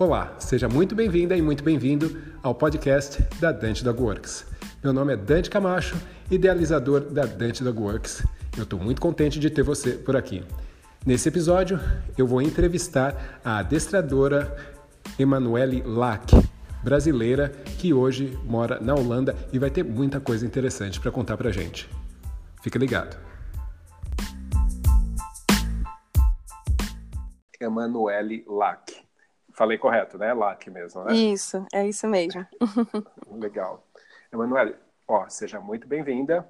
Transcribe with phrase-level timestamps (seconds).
[0.00, 4.46] Olá, seja muito bem-vinda e muito bem-vindo ao podcast da Dante Dog Works.
[4.80, 5.96] Meu nome é Dante Camacho,
[6.30, 8.24] idealizador da Dante Dog Works.
[8.56, 10.44] Eu estou muito contente de ter você por aqui.
[11.04, 11.80] Nesse episódio,
[12.16, 14.56] eu vou entrevistar a adestradora
[15.18, 16.32] Emanuele Lack,
[16.80, 17.48] brasileira
[17.80, 21.90] que hoje mora na Holanda e vai ter muita coisa interessante para contar para gente.
[22.62, 23.18] Fica ligado.
[27.60, 28.97] Emanuele Lack.
[29.58, 30.32] Falei correto, né?
[30.32, 31.12] Lack mesmo, né?
[31.14, 32.46] Isso, é isso mesmo.
[33.28, 33.84] Legal.
[34.32, 36.48] Emanuele, ó, seja muito bem-vinda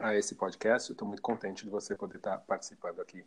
[0.00, 0.92] a esse podcast.
[0.92, 3.26] Estou muito contente de você poder estar participando aqui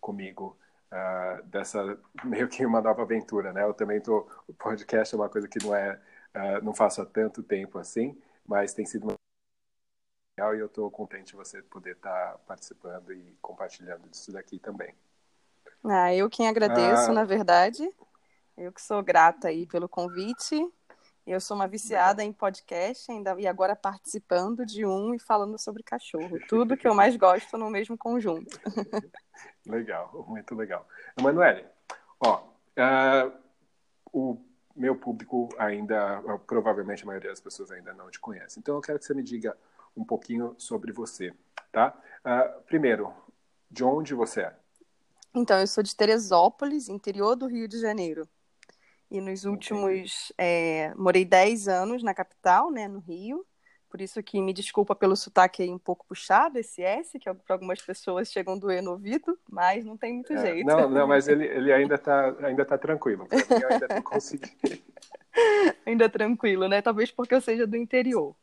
[0.00, 0.58] comigo
[0.90, 3.62] uh, dessa meio que uma nova aventura, né?
[3.62, 5.92] Eu também tô o podcast é uma coisa que não é
[6.34, 9.06] uh, não faço há tanto tempo assim, mas tem sido
[10.36, 14.92] legal e eu estou contente de você poder estar participando e compartilhando disso daqui também.
[15.84, 17.88] Ah, eu quem agradeço, ah, na verdade.
[18.56, 20.66] Eu que sou grata aí pelo convite.
[21.26, 25.82] Eu sou uma viciada em podcast ainda e agora participando de um e falando sobre
[25.82, 26.38] cachorro.
[26.48, 28.58] Tudo que eu mais gosto no mesmo conjunto.
[29.66, 30.88] legal, muito legal.
[31.18, 31.66] Emanuele,
[32.18, 33.32] ó, uh,
[34.10, 34.40] o
[34.74, 38.58] meu público ainda, provavelmente a maioria das pessoas ainda não te conhece.
[38.58, 39.54] Então eu quero que você me diga
[39.94, 41.34] um pouquinho sobre você,
[41.72, 41.94] tá?
[42.24, 43.12] Uh, primeiro,
[43.70, 44.56] de onde você é?
[45.34, 48.26] Então, eu sou de Teresópolis, interior do Rio de Janeiro.
[49.10, 50.32] E nos últimos.
[50.36, 53.46] É, morei 10 anos na capital, né, no Rio.
[53.88, 57.54] Por isso que me desculpa pelo sotaque aí um pouco puxado, esse S, que para
[57.54, 60.66] algumas pessoas chegam a doer no ouvido, mas não tem muito é, jeito.
[60.66, 63.26] Não, não, mas ele, ele ainda está ainda tá tranquilo.
[63.30, 64.52] Mim, eu ainda não consegui.
[65.86, 66.82] ainda tranquilo, né?
[66.82, 68.34] Talvez porque eu seja do interior.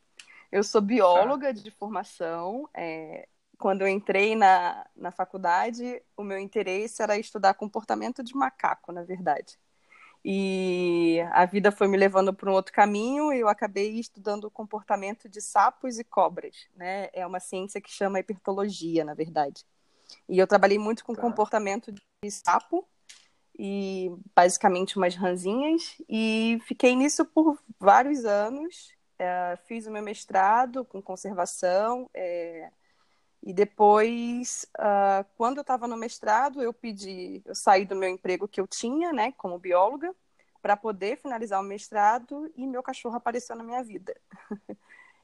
[0.52, 1.52] Eu sou bióloga tá.
[1.52, 2.70] de formação.
[2.73, 3.27] É,
[3.58, 9.03] quando eu entrei na, na faculdade, o meu interesse era estudar comportamento de macaco, na
[9.03, 9.58] verdade.
[10.25, 14.52] E a vida foi me levando para um outro caminho e eu acabei estudando o
[14.52, 16.67] comportamento de sapos e cobras.
[16.75, 17.09] Né?
[17.11, 19.65] É uma ciência que chama hipertologia, na verdade.
[20.30, 21.21] E eu trabalhei muito com tá.
[21.21, 22.87] comportamento de sapo
[23.58, 28.93] e basicamente umas ranzinhas e fiquei nisso por vários anos.
[29.19, 32.09] É, fiz o meu mestrado com conservação.
[32.14, 32.71] É,
[33.45, 38.48] e depois, uh, quando eu estava no mestrado, eu pedi, eu saí do meu emprego
[38.48, 40.15] que eu tinha, né, como bióloga,
[40.61, 44.15] para poder finalizar o mestrado e meu cachorro apareceu na minha vida.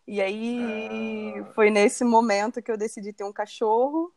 [0.05, 1.53] e aí ah.
[1.53, 4.13] foi nesse momento que eu decidi ter um cachorro.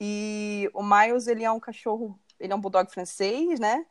[0.00, 3.86] E o Miles, ele é um cachorro, ele é um bulldog francês, né?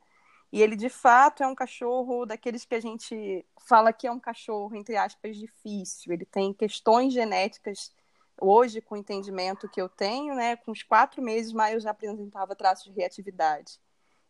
[0.51, 4.19] E ele de fato é um cachorro daqueles que a gente fala que é um
[4.19, 6.11] cachorro entre aspas difícil.
[6.11, 7.93] Ele tem questões genéticas
[8.39, 12.55] hoje, com o entendimento que eu tenho, né, com os quatro meses, Miles já apresentava
[12.55, 13.79] traços de reatividade.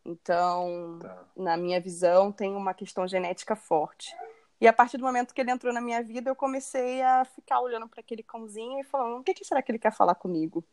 [0.04, 1.24] Então, tá.
[1.36, 4.14] na minha visão, tem uma questão genética forte.
[4.60, 7.60] E a partir do momento que ele entrou na minha vida, eu comecei a ficar
[7.60, 10.64] olhando para aquele cãozinho e falando: o que, que será que ele quer falar comigo?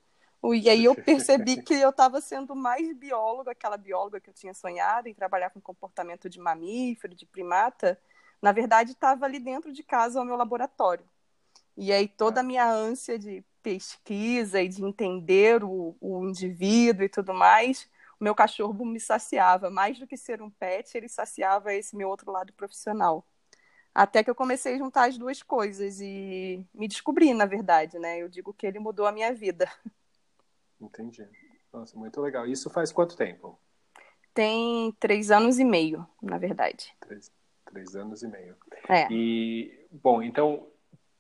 [0.44, 4.54] E aí eu percebi que eu estava sendo mais bióloga, aquela bióloga que eu tinha
[4.54, 8.00] sonhado em trabalhar com comportamento de mamífero, de primata.
[8.42, 11.06] Na verdade, estava ali dentro de casa, ao meu laboratório.
[11.78, 17.10] E aí toda a minha ânsia de pesquisa e de entender o, o indivíduo e
[17.10, 17.90] tudo mais,
[18.20, 19.70] o meu cachorro me saciava.
[19.70, 23.26] Mais do que ser um pet, ele saciava esse meu outro lado profissional.
[23.94, 28.20] Até que eu comecei a juntar as duas coisas e me descobri, na verdade, né?
[28.20, 29.70] Eu digo que ele mudou a minha vida.
[30.80, 31.28] Entendi.
[31.74, 32.48] Nossa, muito legal.
[32.48, 33.60] Isso faz quanto tempo?
[34.34, 36.96] Tem três anos e meio, na verdade.
[37.02, 37.32] Três,
[37.66, 38.56] três anos e meio.
[38.88, 39.12] É.
[39.12, 40.71] E, bom, então,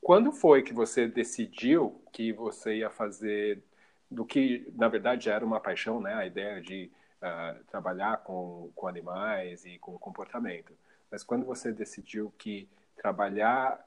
[0.01, 3.63] quando foi que você decidiu que você ia fazer
[4.09, 6.13] do que, na verdade, já era uma paixão, né?
[6.16, 6.91] A ideia de
[7.22, 10.73] uh, trabalhar com, com animais e com comportamento.
[11.09, 12.67] Mas quando você decidiu que
[12.97, 13.79] trabalhar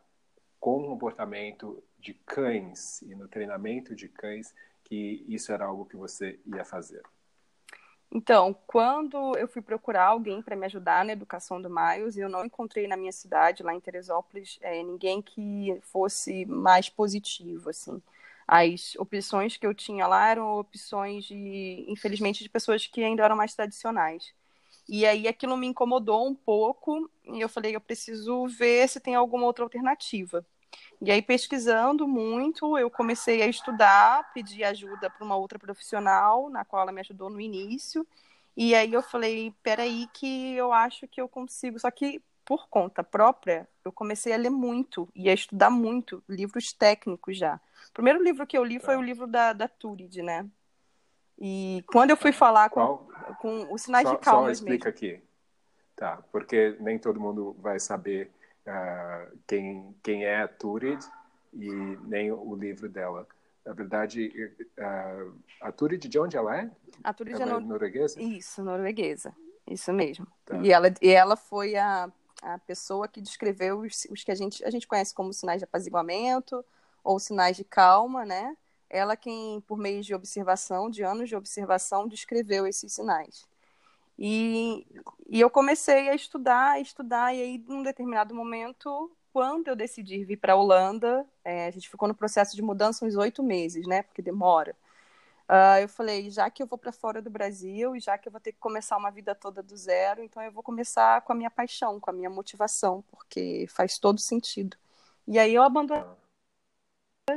[0.60, 4.54] com comportamento de cães e no treinamento de cães,
[4.84, 7.02] que isso era algo que você ia fazer?
[8.16, 12.44] Então, quando eu fui procurar alguém para me ajudar na educação do Miles, eu não
[12.44, 18.00] encontrei na minha cidade, lá em Teresópolis, é, ninguém que fosse mais positivo, assim.
[18.46, 23.36] As opções que eu tinha lá eram opções de, infelizmente, de pessoas que ainda eram
[23.36, 24.32] mais tradicionais.
[24.88, 29.14] E aí aquilo me incomodou um pouco e eu falei, eu preciso ver se tem
[29.16, 30.46] alguma outra alternativa.
[31.00, 36.64] E aí, pesquisando muito, eu comecei a estudar, pedi ajuda para uma outra profissional, na
[36.64, 38.06] qual ela me ajudou no início.
[38.56, 41.78] E aí eu falei, peraí que eu acho que eu consigo.
[41.78, 46.72] Só que, por conta própria, eu comecei a ler muito e a estudar muito, livros
[46.72, 47.60] técnicos já.
[47.90, 50.48] O primeiro livro que eu li foi o livro da, da Turid, né?
[51.38, 53.06] E quando eu fui falar com,
[53.40, 54.96] com os sinais só, de calma Só explica mesmo.
[54.96, 55.22] aqui.
[55.96, 58.30] Tá, porque nem todo mundo vai saber
[58.66, 61.02] uh, quem, quem é a Turid
[61.52, 61.70] e
[62.06, 63.26] nem o livro dela.
[63.64, 64.30] Na verdade,
[64.78, 66.70] uh, a Turid, de onde ela é?
[67.02, 67.60] A Turid é, é nor...
[67.60, 68.20] norueguesa?
[68.20, 69.34] Isso, norueguesa.
[69.66, 70.26] Isso mesmo.
[70.44, 70.58] Tá.
[70.58, 72.12] E, ela, e ela foi a,
[72.42, 75.64] a pessoa que descreveu os, os que a gente, a gente conhece como sinais de
[75.64, 76.64] apaziguamento
[77.02, 78.54] ou sinais de calma, né?
[78.90, 83.46] Ela quem, por meio de observação, de anos de observação, descreveu esses sinais.
[84.18, 84.86] E,
[85.28, 90.24] e eu comecei a estudar, a estudar, e aí, num determinado momento, quando eu decidi
[90.24, 93.86] vir para a Holanda, é, a gente ficou no processo de mudança uns oito meses,
[93.86, 94.02] né?
[94.02, 94.76] Porque demora.
[95.48, 98.32] Uh, eu falei, já que eu vou para fora do Brasil, e já que eu
[98.32, 101.36] vou ter que começar uma vida toda do zero, então eu vou começar com a
[101.36, 104.76] minha paixão, com a minha motivação, porque faz todo sentido.
[105.26, 106.02] E aí eu abandonei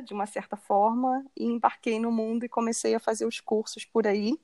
[0.03, 4.05] de uma certa forma e embarquei no mundo e comecei a fazer os cursos por
[4.07, 4.39] aí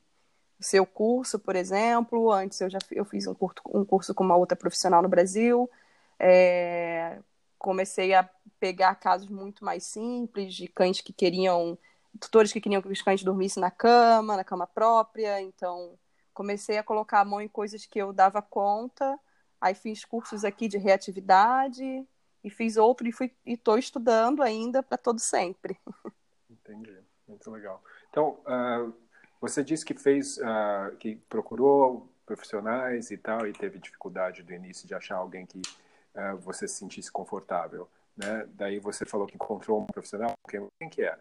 [0.60, 2.32] seu curso, por exemplo.
[2.32, 5.70] Antes eu já eu fiz um curso, um curso com uma outra profissional no Brasil.
[6.20, 7.20] É,
[7.58, 8.30] comecei a
[8.60, 11.78] pegar casos muito mais simples de cães que queriam,
[12.20, 15.42] tutores que queriam que os cães dormissem na cama, na cama própria.
[15.42, 15.98] Então
[16.34, 19.20] comecei a colocar a mão em coisas que eu dava conta.
[19.60, 22.06] Aí fiz cursos aqui de reatividade
[22.44, 25.78] e fiz outro e fui e estou estudando ainda para todo sempre.
[26.50, 26.98] Entendi,
[27.28, 27.82] muito legal.
[28.10, 28.94] Então, uh,
[29.44, 34.88] você disse que fez, uh, que procurou profissionais e tal, e teve dificuldade do início
[34.88, 35.62] de achar alguém que
[36.16, 38.48] uh, você se sentisse confortável, né?
[38.54, 41.20] Daí você falou que encontrou um profissional, quem, quem que era?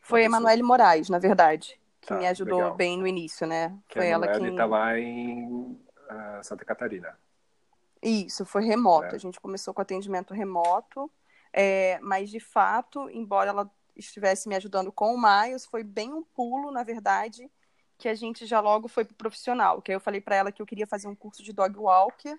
[0.00, 2.74] Foi a Emanuele Moraes, na verdade, que tá, me ajudou legal.
[2.74, 3.78] bem no início, né?
[3.86, 7.18] Que foi ela quem está lá em uh, Santa Catarina.
[8.02, 9.12] Isso, foi remoto.
[9.12, 9.16] É.
[9.16, 11.10] A gente começou com atendimento remoto,
[11.52, 13.70] é, mas de fato, embora ela
[14.06, 17.50] estivesse me ajudando com o Miles, foi bem um pulo, na verdade,
[17.98, 19.80] que a gente já logo foi pro profissional.
[19.82, 22.38] Que eu falei para ela que eu queria fazer um curso de dog walker,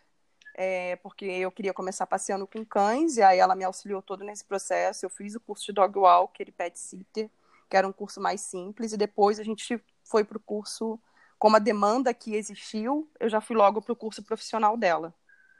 [0.55, 4.43] é, porque eu queria começar passeando com cães, e aí ela me auxiliou todo nesse
[4.43, 5.05] processo.
[5.05, 7.29] Eu fiz o curso de dog walker e pet sitter,
[7.69, 10.99] que era um curso mais simples, e depois a gente foi pro curso,
[11.39, 15.13] como a demanda que existiu, eu já fui logo pro curso profissional dela.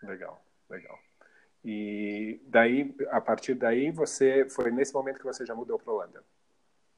[0.03, 1.00] Legal, legal.
[1.63, 6.24] E daí, a partir daí, você foi nesse momento que você já mudou para Holanda.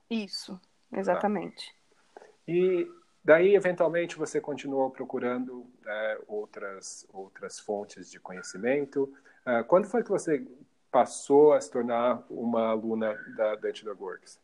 [0.09, 0.59] Isso,
[0.91, 1.75] exatamente.
[2.15, 2.25] Tá.
[2.47, 2.87] E
[3.23, 9.13] daí, eventualmente, você continuou procurando né, outras outras fontes de conhecimento.
[9.45, 10.45] Uh, quando foi que você
[10.89, 13.69] passou a se tornar uma aluna da, da
[13.99, 14.39] Works?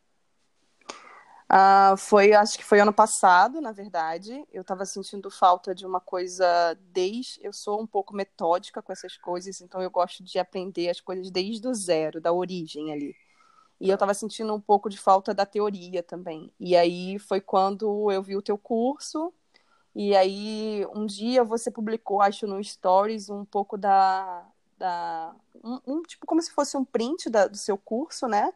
[1.52, 4.46] Uh, foi, acho que foi ano passado, na verdade.
[4.52, 7.40] Eu estava sentindo falta de uma coisa desde.
[7.44, 11.32] Eu sou um pouco metódica com essas coisas, então eu gosto de aprender as coisas
[11.32, 13.16] desde o zero, da origem ali.
[13.80, 16.52] E eu estava sentindo um pouco de falta da teoria também.
[16.60, 19.34] E aí foi quando eu vi o teu curso.
[19.96, 24.46] E aí um dia você publicou, acho, no Stories, um pouco da.
[24.78, 28.54] da um, um tipo como se fosse um print da, do seu curso, né?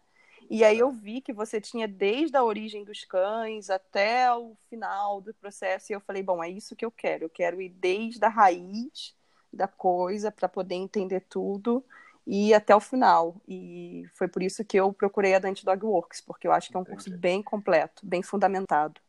[0.53, 5.19] E aí eu vi que você tinha desde a origem dos cães até o final
[5.19, 7.23] do processo, e eu falei, bom, é isso que eu quero.
[7.23, 9.15] Eu quero ir desde a raiz
[9.51, 11.83] da coisa para poder entender tudo
[12.23, 13.35] e ir até o final.
[13.47, 16.75] E foi por isso que eu procurei a Dante Dog Works, porque eu acho que
[16.75, 16.97] é um Entendi.
[16.97, 19.01] curso bem completo, bem fundamentado.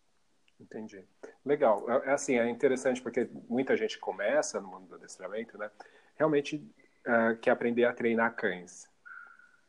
[0.58, 1.04] Entendi.
[1.44, 1.84] Legal.
[1.90, 5.70] É, é assim, é interessante porque muita gente começa no mundo do adestramento, né?
[6.16, 6.56] Realmente
[7.06, 8.88] uh, quer aprender a treinar cães.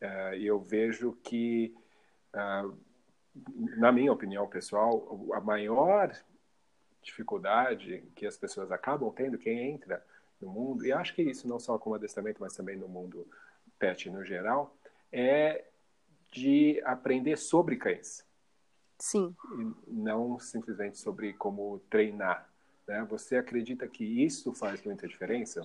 [0.01, 1.75] E eu vejo que,
[2.33, 2.77] uh,
[3.77, 6.11] na minha opinião pessoal, a maior
[7.01, 10.03] dificuldade que as pessoas acabam tendo, quem entra
[10.41, 13.27] no mundo, e acho que isso não só como adestramento, mas também no mundo
[13.77, 14.75] pet no geral,
[15.11, 15.65] é
[16.31, 18.25] de aprender sobre cães.
[18.99, 19.35] Sim.
[19.87, 22.49] E não simplesmente sobre como treinar.
[22.87, 23.05] Né?
[23.09, 25.61] Você acredita que isso faz muita diferença?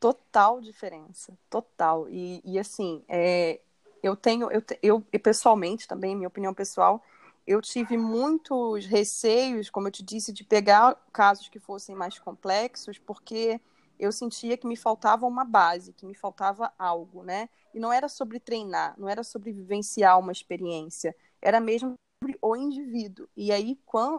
[0.00, 2.08] Total diferença, total.
[2.08, 3.60] E, e assim, é,
[4.02, 7.04] eu tenho, eu, eu pessoalmente também, minha opinião pessoal,
[7.46, 12.98] eu tive muitos receios, como eu te disse, de pegar casos que fossem mais complexos,
[12.98, 13.60] porque
[13.98, 17.48] eu sentia que me faltava uma base, que me faltava algo, né?
[17.74, 22.56] E não era sobre treinar, não era sobre vivenciar uma experiência, era mesmo sobre o
[22.56, 23.28] indivíduo.
[23.36, 23.78] E aí,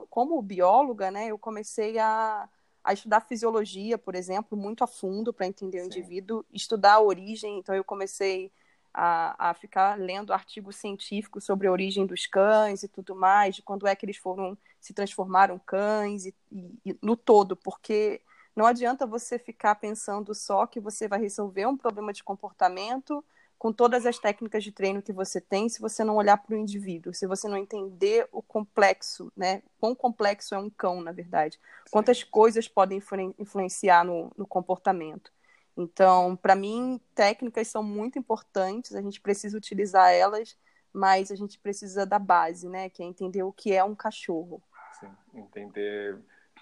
[0.10, 2.48] como bióloga, né, eu comecei a,
[2.84, 5.84] a estudar fisiologia, por exemplo, muito a fundo para entender Sim.
[5.84, 7.60] o indivíduo, estudar a origem.
[7.60, 8.52] Então, eu comecei
[8.94, 13.62] a, a ficar lendo artigos científicos sobre a origem dos cães e tudo mais, de
[13.62, 18.22] quando é que eles foram se transformaram cães e, e, e no todo, porque
[18.56, 23.24] não adianta você ficar pensando só que você vai resolver um problema de comportamento
[23.62, 26.58] com todas as técnicas de treino que você tem se você não olhar para o
[26.58, 29.62] indivíduo, se você não entender o complexo, né?
[29.80, 31.60] Quão complexo é um cão, na verdade.
[31.92, 33.00] Quantas coisas podem
[33.38, 35.32] influenciar no, no comportamento.
[35.78, 40.58] Então, para mim, técnicas são muito importantes, a gente precisa utilizar elas,
[40.92, 42.90] mas a gente precisa da base, né?
[42.90, 44.60] Que é entender o que é um cachorro.
[45.00, 46.18] Sim, entender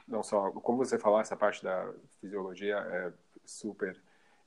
[0.05, 3.13] não só como você falou essa parte da fisiologia é
[3.45, 3.97] super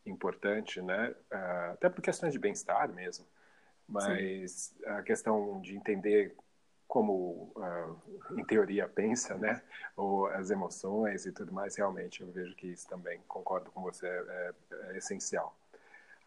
[0.07, 1.15] importante, né?
[1.31, 3.27] Uh, até por questões de bem-estar mesmo,
[3.89, 4.87] mas Sim.
[4.87, 6.35] a questão de entender
[6.93, 9.63] como, uh, em teoria, pensa, né?
[9.97, 14.07] Ou as emoções e tudo mais, realmente, eu vejo que isso também, concordo com você,
[14.07, 14.55] é,
[14.91, 15.57] é essencial.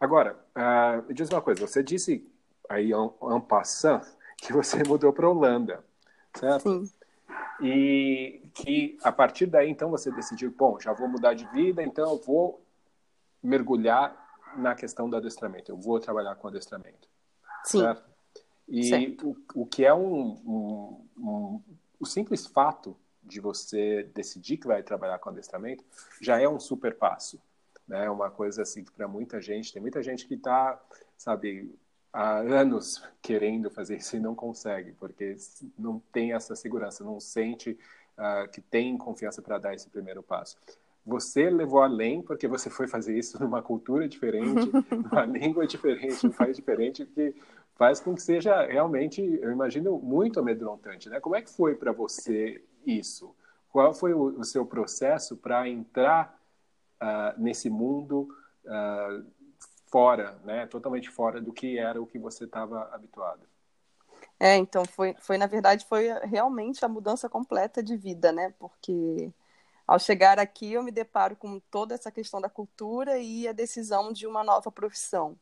[0.00, 2.28] Agora, uh, me diz uma coisa, você disse
[2.68, 4.02] aí, en passant,
[4.36, 5.84] que você mudou para a Holanda,
[6.34, 6.84] certo?
[6.84, 6.92] Sim.
[7.60, 12.10] E que a partir daí, então, você decidiu, bom, já vou mudar de vida, então
[12.10, 12.65] eu vou
[13.46, 14.14] mergulhar
[14.56, 15.70] na questão do adestramento.
[15.70, 17.08] Eu vou trabalhar com adestramento.
[17.64, 17.80] Sim.
[17.80, 18.04] Certo?
[18.68, 19.36] E certo.
[19.54, 21.62] O, o que é um, um, um,
[22.00, 25.84] o simples fato de você decidir que vai trabalhar com adestramento
[26.20, 27.40] já é um super passo.
[27.86, 28.10] Né?
[28.10, 30.80] Uma coisa assim que para muita gente, tem muita gente que está,
[31.16, 31.72] sabe,
[32.12, 35.36] há anos querendo fazer isso e não consegue, porque
[35.78, 37.78] não tem essa segurança, não sente
[38.18, 40.58] uh, que tem confiança para dar esse primeiro passo
[41.06, 46.32] você levou além porque você foi fazer isso numa cultura diferente, numa língua diferente, num
[46.32, 47.34] país diferente, que
[47.76, 51.20] faz com que seja realmente, eu imagino, muito amedrontante, né?
[51.20, 53.34] Como é que foi para você isso?
[53.70, 56.40] Qual foi o, o seu processo para entrar
[57.00, 58.28] uh, nesse mundo
[58.64, 59.24] uh,
[59.90, 60.66] fora, né?
[60.66, 63.42] Totalmente fora do que era o que você estava habituado?
[64.40, 68.54] É, então foi, foi na verdade foi realmente a mudança completa de vida, né?
[68.58, 69.30] Porque
[69.86, 74.12] ao chegar aqui, eu me deparo com toda essa questão da cultura e a decisão
[74.12, 75.38] de uma nova profissão.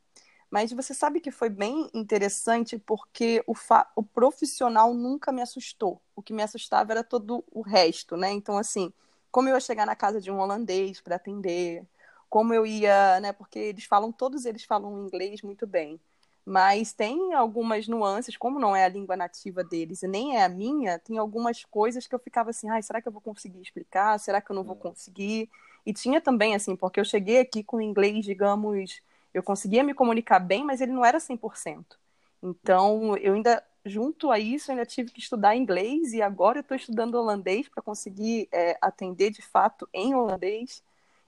[0.51, 3.55] Mas você sabe que foi bem interessante porque o,
[3.97, 6.01] o profissional nunca me assustou.
[6.15, 8.31] O que me assustava era todo o resto, né?
[8.31, 8.93] Então, assim,
[9.31, 11.85] como eu ia chegar na casa de um holandês para atender,
[12.29, 13.33] como eu ia, né?
[13.33, 16.01] Porque eles falam, todos eles falam inglês muito bem
[16.47, 20.49] mas tem algumas nuances, como não é a língua nativa deles e nem é a
[20.49, 24.19] minha, tem algumas coisas que eu ficava assim, ai, será que eu vou conseguir explicar?
[24.19, 24.81] Será que eu não vou hum.
[24.81, 25.49] conseguir?
[25.87, 29.01] E tinha também, assim, porque eu cheguei aqui com inglês, digamos,
[29.33, 31.99] eu conseguia me comunicar bem, mas ele não era 100%.
[32.43, 36.77] Então, eu ainda, junto a isso, ainda tive que estudar inglês e agora eu estou
[36.77, 40.83] estudando holandês para conseguir é, atender de fato em holandês.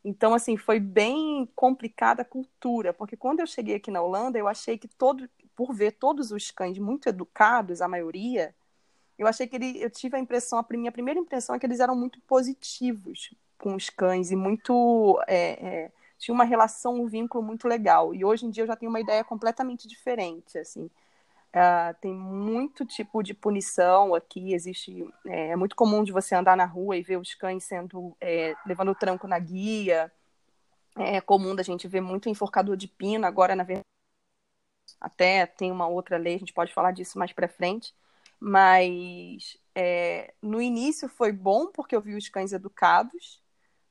[0.09, 4.47] Então, assim, foi bem complicada a cultura, porque quando eu cheguei aqui na Holanda, eu
[4.47, 8.55] achei que todo, por ver todos os cães muito educados, a maioria,
[9.19, 11.81] eu achei que ele, eu tive a impressão, a minha primeira impressão é que eles
[11.81, 17.43] eram muito positivos com os cães e muito é, é, tinha uma relação, um vínculo
[17.43, 18.15] muito legal.
[18.15, 20.89] E hoje em dia eu já tenho uma ideia completamente diferente, assim.
[21.57, 24.53] Uh, tem muito tipo de punição aqui.
[24.53, 28.15] Existe é, é, muito comum de você andar na rua e ver os cães sendo
[28.21, 30.13] é, levando o tranco na guia.
[30.95, 33.27] É comum da gente ver muito enforcador de pino.
[33.27, 33.87] Agora, na verdade,
[35.01, 36.35] até tem uma outra lei.
[36.35, 37.95] A gente pode falar disso mais para frente.
[38.39, 43.43] Mas é, no início foi bom porque eu vi os cães educados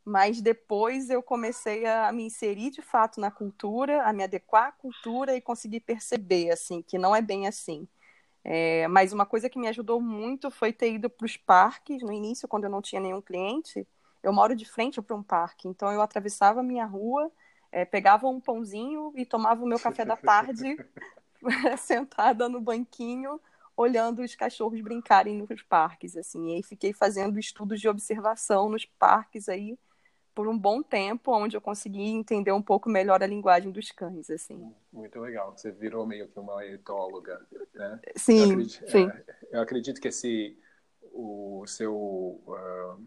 [0.06, 4.72] mas depois eu comecei a me inserir de fato na cultura, a me adequar à
[4.72, 7.88] cultura e conseguir perceber assim que não é bem assim.
[8.44, 12.14] É, mas uma coisa que me ajudou muito foi ter ido para os parques no
[12.14, 13.88] início, quando eu não tinha nenhum cliente.
[14.22, 17.32] Eu moro de frente para um parque, então eu atravessava a minha rua,
[17.72, 20.78] é, pegava um pãozinho e tomava o meu café da tarde
[21.80, 23.42] sentada no banquinho,
[23.76, 26.52] olhando os cachorros brincarem nos parques, assim.
[26.52, 29.78] E aí fiquei fazendo estudos de observação nos parques aí
[30.36, 34.30] por um bom tempo, onde eu consegui entender um pouco melhor a linguagem dos cães,
[34.30, 34.76] assim.
[34.92, 35.58] Muito legal.
[35.58, 37.42] Você virou meio que uma etóloga,
[37.74, 38.00] né?
[38.18, 39.10] Sim, eu acredito, sim.
[39.10, 40.60] É, eu acredito que esse,
[41.14, 43.02] o seu, uh,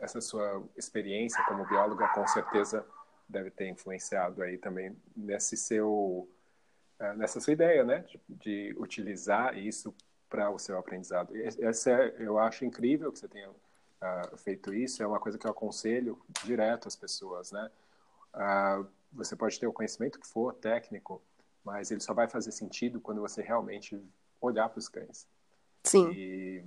[0.00, 2.86] essa sua experiência como bióloga, com certeza
[3.28, 6.28] deve ter influenciado aí também nesse seu,
[7.00, 8.04] uh, nessa sua ideia, né?
[8.08, 9.92] De, de utilizar isso
[10.28, 11.32] para o seu aprendizado.
[11.60, 13.50] Essa é, eu acho incrível que você tenha
[14.02, 17.70] uh, feito isso, é uma coisa que eu aconselho direto às pessoas, né?
[18.34, 21.22] Uh, você pode ter o conhecimento que for técnico,
[21.64, 24.00] mas ele só vai fazer sentido quando você realmente
[24.40, 25.26] olhar para os cães.
[25.84, 26.10] Sim.
[26.12, 26.64] E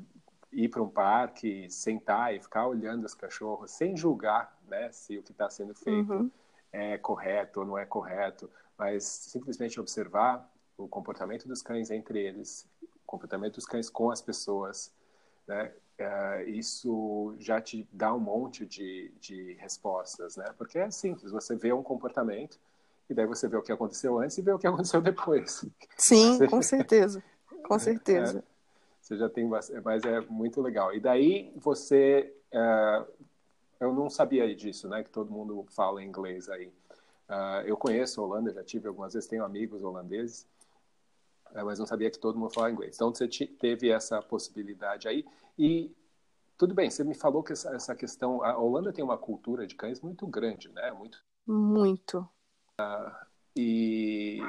[0.52, 5.24] ir para um parque, sentar e ficar olhando os cachorros sem julgar, né, se o
[5.24, 6.32] que está sendo feito uhum.
[6.72, 10.48] é correto ou não é correto, mas simplesmente observar
[10.78, 14.94] o comportamento dos cães entre eles, o comportamento dos cães com as pessoas,
[15.48, 15.74] né?
[16.00, 20.46] Uh, isso já te dá um monte de, de respostas, né?
[20.58, 22.60] Porque é simples, você vê um comportamento
[23.10, 25.66] e daí você vê o que aconteceu antes e vê o que aconteceu depois.
[25.98, 26.48] Sim, você...
[26.48, 27.24] com certeza,
[27.68, 28.40] com certeza.
[28.40, 28.44] É,
[29.02, 30.94] você já tem bastante, mas é muito legal.
[30.94, 33.06] E daí você, uh,
[33.80, 35.04] eu não sabia disso, né?
[35.04, 36.68] Que todo mundo fala inglês aí.
[37.30, 40.46] Uh, eu conheço a Holanda, já tive algumas vezes, tenho amigos holandeses,
[41.54, 42.96] mas não sabia que todo mundo fala inglês.
[42.96, 45.26] Então você teve essa possibilidade aí
[45.58, 45.96] e
[46.58, 46.90] tudo bem.
[46.90, 50.26] Você me falou que essa, essa questão, a Holanda tem uma cultura de cães muito
[50.26, 50.92] grande, né?
[50.92, 51.18] Muito.
[51.46, 52.28] Muito.
[53.56, 54.40] e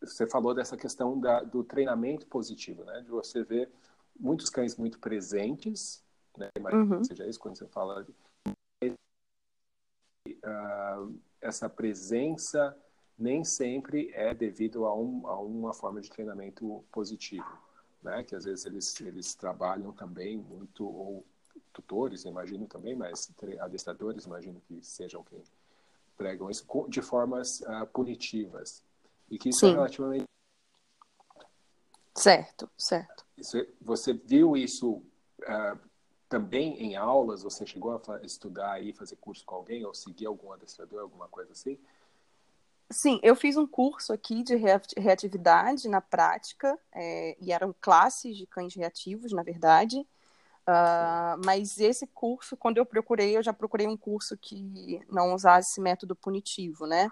[0.00, 3.00] você falou dessa questão da, do treinamento positivo, né?
[3.02, 3.70] De você ver
[4.18, 6.04] muitos cães muito presentes,
[6.36, 6.48] né?
[6.56, 7.04] Imagina uhum.
[7.04, 8.12] seja isso quando você fala de...
[10.28, 12.76] uh, essa presença
[13.18, 17.46] nem sempre é devido a, um, a, uma forma de treinamento positivo,
[18.02, 18.22] né?
[18.24, 21.24] Que às vezes eles eles trabalham também muito ou
[21.72, 25.42] tutores, imagino também, mas adestradores, imagino que sejam quem
[26.16, 28.82] pregam isso de formas uh, punitivas.
[29.30, 29.72] E que isso é Sim.
[29.72, 30.24] é relativamente.
[32.14, 33.24] Certo, certo.
[33.36, 35.02] Isso, você viu isso
[35.40, 35.78] uh,
[36.28, 37.42] também em aulas?
[37.42, 41.52] Você chegou a estudar aí, fazer curso com alguém, ou seguir algum adestrador, alguma coisa
[41.52, 41.78] assim?
[42.92, 44.54] Sim, eu fiz um curso aqui de
[44.96, 50.06] reatividade na prática, é, e eram classes de cães reativos, na verdade.
[50.62, 55.70] Uh, mas esse curso, quando eu procurei, eu já procurei um curso que não usasse
[55.70, 57.10] esse método punitivo, né?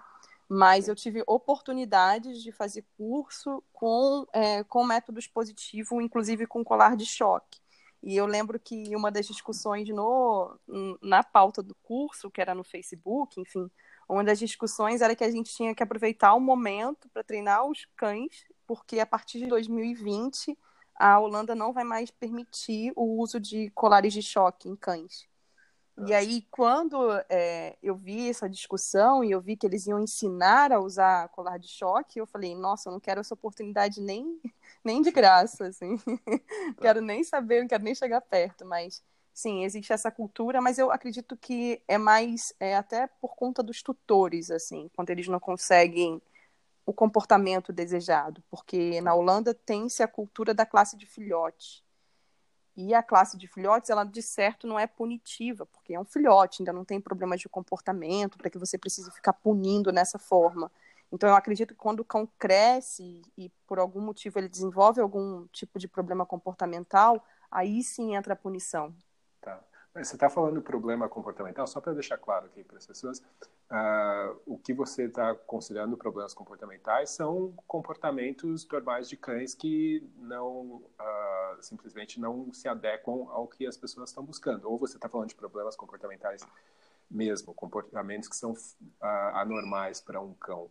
[0.53, 6.97] mas eu tive oportunidades de fazer curso com, é, com métodos positivos, inclusive com colar
[6.97, 7.57] de choque.
[8.03, 10.59] E eu lembro que uma das discussões no,
[11.01, 13.71] na pauta do curso, que era no Facebook, enfim,
[14.11, 17.85] uma das discussões era que a gente tinha que aproveitar o momento para treinar os
[17.95, 20.57] cães, porque a partir de 2020
[20.95, 25.27] a Holanda não vai mais permitir o uso de colares de choque em cães.
[26.07, 30.71] E aí, quando é, eu vi essa discussão e eu vi que eles iam ensinar
[30.71, 34.39] a usar colar de choque, eu falei, nossa, eu não quero essa oportunidade nem,
[34.83, 35.97] nem de graça, assim.
[36.81, 39.03] quero nem saber, não quero nem chegar perto, mas
[39.33, 43.81] sim, existe essa cultura, mas eu acredito que é mais é, até por conta dos
[43.81, 46.21] tutores, assim, quando eles não conseguem
[46.85, 51.83] o comportamento desejado, porque na Holanda tem-se a cultura da classe de filhote.
[52.75, 56.61] E a classe de filhotes, ela de certo não é punitiva, porque é um filhote,
[56.61, 60.71] ainda não tem problemas de comportamento para que você precise ficar punindo nessa forma.
[61.11, 65.45] Então eu acredito que quando o cão cresce e por algum motivo ele desenvolve algum
[65.47, 68.95] tipo de problema comportamental, aí sim entra a punição.
[69.41, 69.59] Tá.
[69.93, 74.57] Você está falando problema comportamental, só para deixar claro aqui para as pessoas, uh, o
[74.57, 82.21] que você está considerando problemas comportamentais são comportamentos normais de cães que não uh, simplesmente
[82.21, 84.63] não se adequam ao que as pessoas estão buscando.
[84.71, 86.41] Ou você está falando de problemas comportamentais
[87.09, 90.69] mesmo, comportamentos que são uh, anormais para um cão.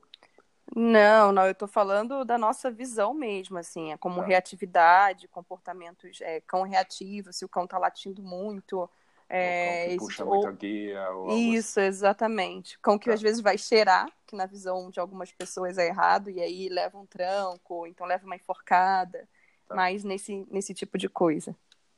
[0.75, 4.27] Não, não, eu estou falando da nossa visão mesmo, assim, é como tá.
[4.27, 8.89] reatividade, comportamentos, é, cão reativo, se o cão está latindo muito,
[9.29, 10.35] é, cão que puxa ou...
[10.35, 11.07] muita guia.
[11.31, 11.89] Isso, assim.
[11.89, 12.79] exatamente.
[12.79, 13.15] Cão que tá.
[13.15, 16.99] às vezes vai cheirar, que na visão de algumas pessoas é errado, e aí leva
[16.99, 19.29] um tranco, então leva uma enforcada,
[19.67, 19.75] tá.
[19.75, 21.55] mas nesse, nesse tipo de coisa.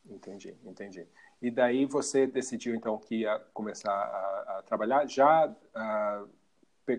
[0.06, 1.06] Entendi, entendi.
[1.42, 5.06] E daí você decidiu então que ia começar a, a trabalhar.
[5.08, 6.28] Já, uh,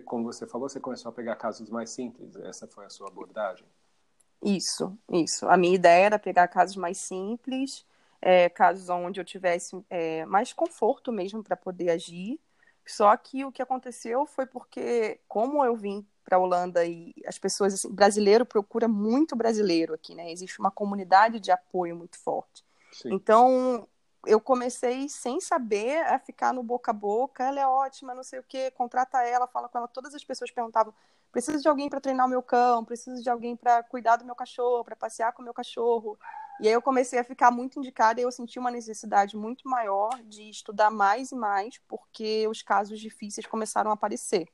[0.04, 2.36] como você falou, você começou a pegar casos mais simples.
[2.36, 3.66] Essa foi a sua abordagem?
[4.42, 5.48] Isso, isso.
[5.48, 7.86] A minha ideia era pegar casos mais simples
[8.24, 12.40] é, casos onde eu tivesse é, mais conforto mesmo para poder agir.
[12.86, 17.38] Só que o que aconteceu foi porque, como eu vim para a Holanda e as
[17.38, 20.32] pessoas, assim, brasileiro procura muito brasileiro aqui, né?
[20.32, 22.64] Existe uma comunidade de apoio muito forte.
[22.92, 23.12] Sim.
[23.12, 23.86] Então,
[24.26, 27.44] eu comecei sem saber a ficar no boca a boca.
[27.44, 29.88] Ela é ótima, não sei o quê, contrata ela, fala com ela.
[29.88, 30.92] Todas as pessoas perguntavam:
[31.32, 34.34] preciso de alguém para treinar o meu cão, preciso de alguém para cuidar do meu
[34.34, 36.18] cachorro, para passear com o meu cachorro.
[36.60, 40.10] E aí eu comecei a ficar muito indicada e eu senti uma necessidade muito maior
[40.24, 44.48] de estudar mais e mais, porque os casos difíceis começaram a aparecer.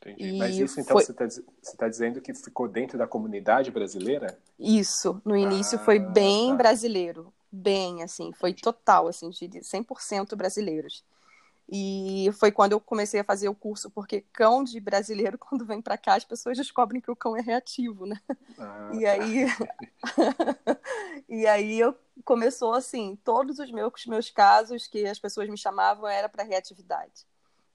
[0.00, 0.34] Entendi.
[0.34, 1.04] E Mas isso, então, foi...
[1.04, 4.38] você está tá dizendo que ficou dentro da comunidade brasileira?
[4.58, 5.20] Isso.
[5.24, 6.56] No início ah, foi bem tá.
[6.56, 7.32] brasileiro.
[7.52, 8.32] Bem, assim.
[8.32, 11.04] Foi total, assim, de 100% brasileiros.
[11.68, 15.80] E foi quando eu comecei a fazer o curso, porque cão de brasileiro, quando vem
[15.80, 18.20] para cá, as pessoas descobrem que o cão é reativo, né?
[18.58, 19.46] Ah, e aí
[21.28, 26.06] E aí eu começou assim, todos os meus meus casos que as pessoas me chamavam
[26.08, 27.26] era para reatividade.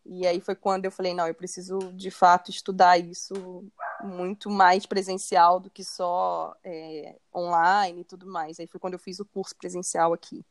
[0.05, 3.65] E aí foi quando eu falei, não, eu preciso de fato estudar isso
[4.03, 8.59] muito mais presencial do que só é, online e tudo mais.
[8.59, 10.45] Aí foi quando eu fiz o curso presencial aqui.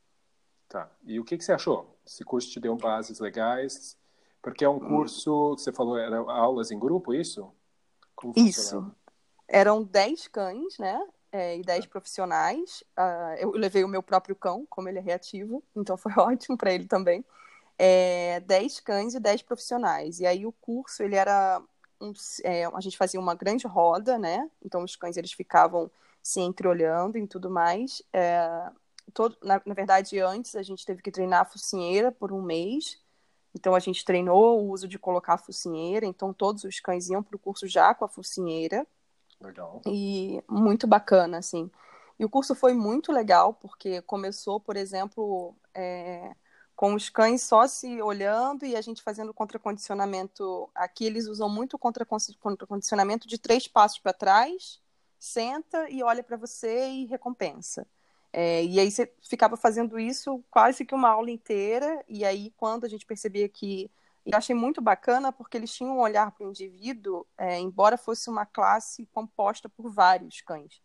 [0.69, 0.91] Tá.
[1.05, 1.97] E o que, que você achou?
[2.05, 3.97] Esse curso te deu bases legais?
[4.43, 7.51] Porque é um curso, você falou, era aulas em grupo, isso?
[8.37, 8.93] isso.
[9.47, 11.01] Eram 10 cães, né?
[11.31, 11.89] É, e 10 é.
[11.89, 12.83] profissionais.
[12.99, 16.73] Uh, eu levei o meu próprio cão, como ele é reativo, então foi ótimo para
[16.73, 17.25] ele também.
[17.79, 20.21] É, 10 cães e 10 profissionais.
[20.21, 21.63] E aí o curso, ele era...
[22.01, 24.51] Um, é, a gente fazia uma grande roda, né?
[24.63, 25.91] Então os cães, eles ficavam
[26.23, 28.03] se entreolhando e tudo mais.
[28.13, 28.71] É,
[29.13, 32.99] todo, na, na, verdade, antes a gente teve que treinar a focinheira por um mês.
[33.55, 36.07] Então a gente treinou o uso de colocar a focinheira.
[36.07, 38.87] Então todos os cães iam para o curso já com a focinheira.
[39.41, 39.83] Legal.
[39.87, 41.71] E muito bacana, assim.
[42.19, 46.35] E o curso foi muito legal, porque começou, por exemplo, é,
[46.77, 50.69] com os cães só se olhando e a gente fazendo contracondicionamento.
[50.75, 54.81] Aqui eles usam muito contracondicionamento de três passos para trás,
[55.19, 57.87] senta e olha para você e recompensa.
[58.33, 62.85] É, e aí você ficava fazendo isso quase que uma aula inteira, e aí quando
[62.85, 63.91] a gente percebia que.
[64.27, 68.31] E achei muito bacana porque eles tinham um olhar para o indivíduo, é, embora fosse
[68.31, 70.81] uma classe composta por vários cães.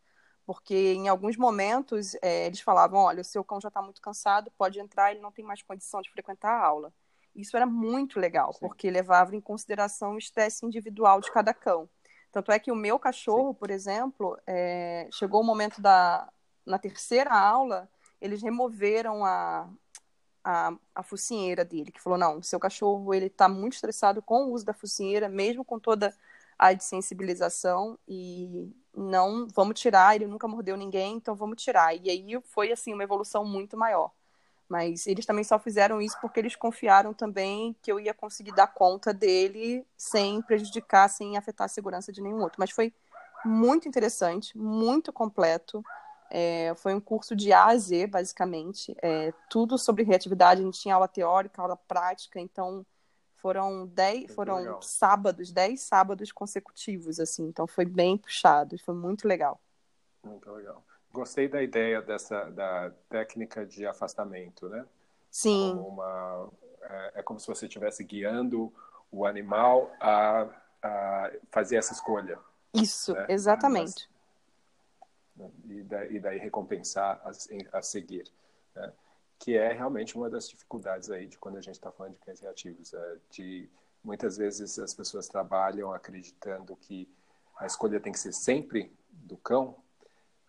[0.50, 4.52] Porque em alguns momentos é, eles falavam: olha, o seu cão já está muito cansado,
[4.58, 6.92] pode entrar, ele não tem mais condição de frequentar a aula.
[7.36, 8.62] Isso era muito legal, Sim.
[8.62, 11.88] porque levava em consideração o estresse individual de cada cão.
[12.32, 13.60] Tanto é que o meu cachorro, Sim.
[13.60, 16.28] por exemplo, é, chegou o momento da,
[16.66, 17.88] na terceira aula,
[18.20, 19.70] eles removeram a,
[20.44, 24.54] a, a focinheira dele, que falou, não, seu cachorro ele está muito estressado com o
[24.54, 26.12] uso da focinheira, mesmo com toda
[26.58, 31.96] a desensibilização, e não, vamos tirar, ele nunca mordeu ninguém, então vamos tirar.
[31.96, 34.12] E aí foi, assim, uma evolução muito maior.
[34.68, 38.68] Mas eles também só fizeram isso porque eles confiaram também que eu ia conseguir dar
[38.68, 42.58] conta dele sem prejudicar, sem afetar a segurança de nenhum outro.
[42.60, 42.94] Mas foi
[43.44, 45.84] muito interessante, muito completo.
[46.30, 48.96] É, foi um curso de A a Z, basicamente.
[49.02, 50.62] É, tudo sobre reatividade.
[50.62, 52.40] A gente tinha aula teórica, aula prática.
[52.40, 52.86] Então,
[53.42, 54.82] foram dez, foram legal.
[54.82, 57.48] sábados, dez sábados consecutivos, assim.
[57.48, 58.78] Então, foi bem puxado.
[58.80, 59.60] Foi muito legal.
[60.24, 60.84] Muito legal.
[61.12, 64.86] Gostei da ideia dessa da técnica de afastamento, né?
[65.32, 65.74] Sim.
[65.76, 66.50] Como uma,
[66.82, 68.72] é, é, como se você estivesse guiando
[69.12, 70.48] o animal a,
[70.84, 72.38] a fazer essa escolha.
[72.74, 73.26] Isso, né?
[73.30, 74.10] exatamente.
[75.36, 78.32] Mas, e, daí, e daí recompensar a, a seguir.
[78.76, 78.92] Né?
[79.40, 82.42] Que é realmente uma das dificuldades aí de quando a gente está falando de cães
[82.42, 82.94] reativos.
[82.94, 83.70] É de,
[84.04, 87.08] muitas vezes as pessoas trabalham acreditando que
[87.58, 89.76] a escolha tem que ser sempre do cão,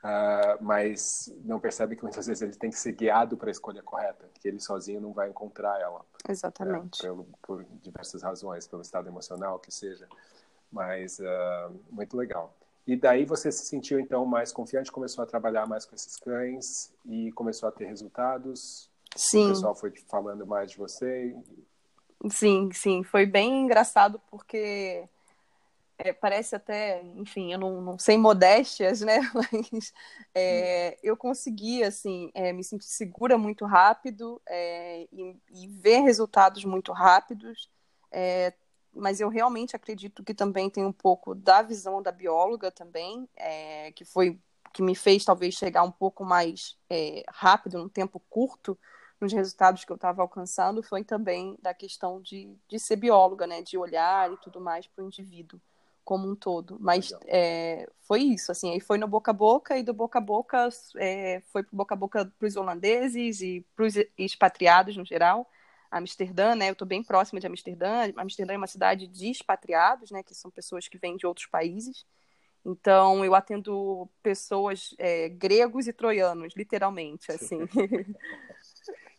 [0.04, 3.82] uh, mas não percebem que muitas vezes ele tem que ser guiado para a escolha
[3.82, 6.04] correta, que ele sozinho não vai encontrar ela.
[6.28, 7.00] Exatamente.
[7.00, 10.08] É, pelo, por diversas razões, pelo estado emocional, que seja.
[10.70, 12.56] Mas uh, muito legal.
[12.86, 16.92] E daí você se sentiu então mais confiante, começou a trabalhar mais com esses cães
[17.06, 18.90] e começou a ter resultados.
[19.14, 19.46] Sim.
[19.46, 21.36] O pessoal foi falando mais de você.
[22.30, 25.08] Sim, sim, foi bem engraçado porque
[26.02, 29.20] é, parece até, enfim, eu não, não sei modéstias, né?
[29.34, 29.92] Mas
[30.34, 36.64] é, eu consegui, assim, é, me sentir segura muito rápido é, e, e, ver resultados
[36.64, 37.68] muito rápidos.
[38.94, 43.92] Mas eu realmente acredito que também tem um pouco da visão da bióloga também, é,
[43.92, 44.38] que foi
[44.72, 48.78] que me fez talvez chegar um pouco mais é, rápido, num tempo curto,
[49.20, 53.62] nos resultados que eu estava alcançando, foi também da questão de, de ser bióloga, né,
[53.62, 55.60] de olhar e tudo mais para o indivíduo
[56.02, 56.76] como um todo.
[56.80, 60.22] Mas é, foi isso, assim, aí foi no boca a boca e do boca a
[60.22, 65.04] boca é, foi pro boca a boca para os holandeses e para os expatriados no
[65.04, 65.48] geral.
[65.90, 66.68] Amsterdã, né?
[66.68, 68.10] Eu estou bem próxima de Amsterdã.
[68.16, 70.22] Amsterdã é uma cidade de expatriados, né?
[70.22, 72.06] Que são pessoas que vêm de outros países.
[72.64, 77.60] Então, eu atendo pessoas é, gregos e troianos, literalmente, assim.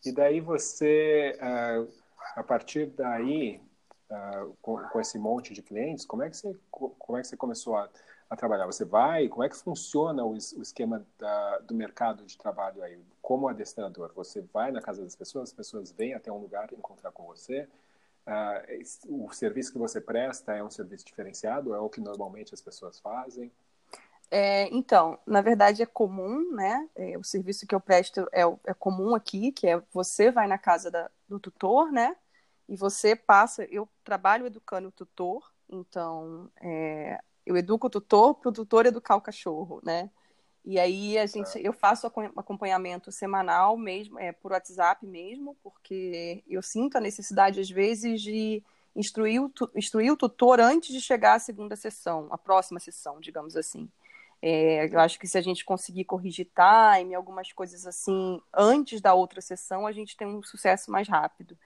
[0.05, 1.91] e daí você, uh,
[2.35, 3.59] a partir daí,
[4.61, 7.77] com, com, esse monte de clientes, como é que você, como é que você começou
[7.77, 7.89] a,
[8.31, 8.65] a trabalhar?
[8.65, 9.27] Você vai?
[9.27, 12.97] Como é que funciona o, o esquema da, do mercado de trabalho aí?
[13.21, 17.11] Como adestrador, você vai na casa das pessoas, as pessoas vêm até um lugar encontrar
[17.11, 17.67] com você.
[18.25, 21.75] Uh, o serviço que você presta é um serviço diferenciado?
[21.75, 23.51] É o que normalmente as pessoas fazem?
[24.31, 26.89] É, então, na verdade é comum, né?
[26.95, 30.57] É, o serviço que eu presto é, é, comum aqui, que é você vai na
[30.57, 32.15] casa da, do tutor, né?
[32.69, 33.65] E você passa.
[33.65, 37.19] Eu trabalho educando o tutor, então é,
[37.51, 40.09] eu educo o tutor para o tutor educar o cachorro, né?
[40.63, 46.61] E aí a gente, eu faço acompanhamento semanal mesmo, é por WhatsApp mesmo, porque eu
[46.61, 48.63] sinto a necessidade às vezes de
[48.95, 53.55] instruir o, instruir o tutor antes de chegar à segunda sessão, a próxima sessão, digamos
[53.55, 53.89] assim.
[54.41, 59.13] É, eu acho que se a gente conseguir corrigir time, algumas coisas assim, antes da
[59.13, 61.57] outra sessão, a gente tem um sucesso mais rápido.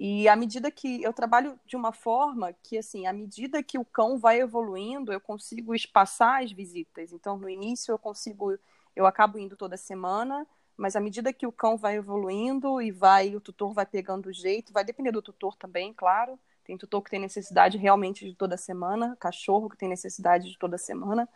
[0.00, 3.84] E à medida que eu trabalho de uma forma que, assim, à medida que o
[3.84, 7.12] cão vai evoluindo, eu consigo espaçar as visitas.
[7.12, 8.56] Então, no início, eu consigo,
[8.94, 13.34] eu acabo indo toda semana, mas à medida que o cão vai evoluindo e vai,
[13.34, 16.38] o tutor vai pegando o jeito, vai depender do tutor também, claro.
[16.62, 20.78] Tem tutor que tem necessidade realmente de toda semana, cachorro que tem necessidade de toda
[20.78, 21.28] semana.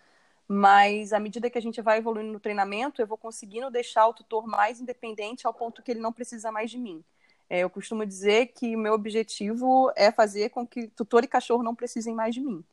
[0.46, 4.14] Mas à medida que a gente vai evoluindo no treinamento, eu vou conseguindo deixar o
[4.14, 7.04] tutor mais independente ao ponto que ele não precisa mais de mim.
[7.52, 11.62] É, eu costumo dizer que o meu objetivo é fazer com que tutor e cachorro
[11.62, 12.64] não precisem mais de mim.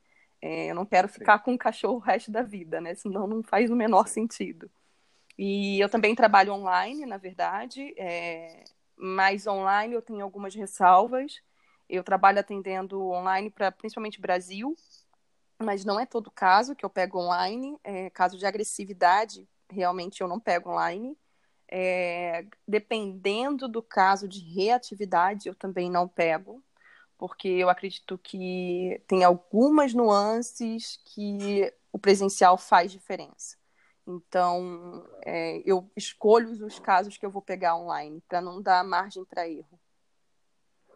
[0.41, 2.95] É, eu não quero ficar com o cachorro o resto da vida, né?
[2.95, 4.71] Senão não faz o menor sentido.
[5.37, 8.63] E eu também trabalho online, na verdade, é...
[8.95, 11.41] mas online eu tenho algumas ressalvas.
[11.89, 14.77] Eu trabalho atendendo online para principalmente Brasil,
[15.61, 17.77] mas não é todo caso que eu pego online.
[17.83, 21.17] É, caso de agressividade, realmente eu não pego online.
[21.71, 26.63] É, dependendo do caso de reatividade, eu também não pego,
[27.17, 33.57] porque eu acredito que tem algumas nuances que o presencial faz diferença.
[34.07, 39.23] Então, é, eu escolho os casos que eu vou pegar online, para não dar margem
[39.25, 39.79] para erro.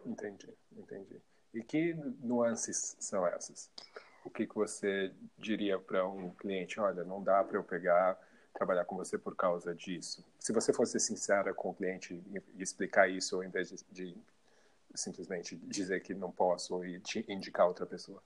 [0.03, 1.21] Entendi, entendi.
[1.53, 3.69] E que nuances são essas?
[4.25, 6.79] O que, que você diria para um cliente?
[6.79, 8.17] Olha, não dá para eu pegar
[8.53, 10.23] trabalhar com você por causa disso.
[10.39, 12.21] Se você fosse sincera com o cliente
[12.55, 14.17] e explicar isso, ao invés de, de
[14.93, 18.21] simplesmente dizer que não posso e te indicar outra pessoa.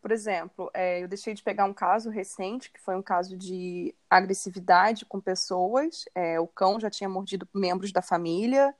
[0.00, 3.94] Por exemplo, é, eu deixei de pegar um caso recente, que foi um caso de
[4.08, 6.04] agressividade com pessoas.
[6.14, 8.74] É, o cão já tinha mordido membros da família.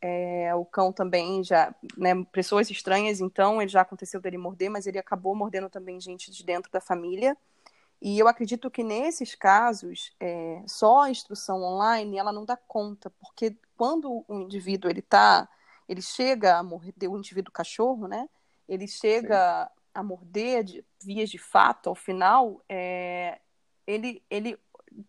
[0.00, 4.86] É, o cão também já, né, pessoas estranhas, então ele já aconteceu dele morder, mas
[4.86, 7.36] ele acabou mordendo também gente de dentro da família.
[8.00, 13.10] E eu acredito que nesses casos, é, só a instrução online ela não dá conta,
[13.10, 15.48] porque quando o indivíduo ele tá,
[15.88, 18.28] ele chega a morder o indivíduo cachorro, né?
[18.68, 19.82] Ele chega Sim.
[19.94, 23.40] a morder de, vias de fato ao final, é,
[23.86, 24.58] ele, ele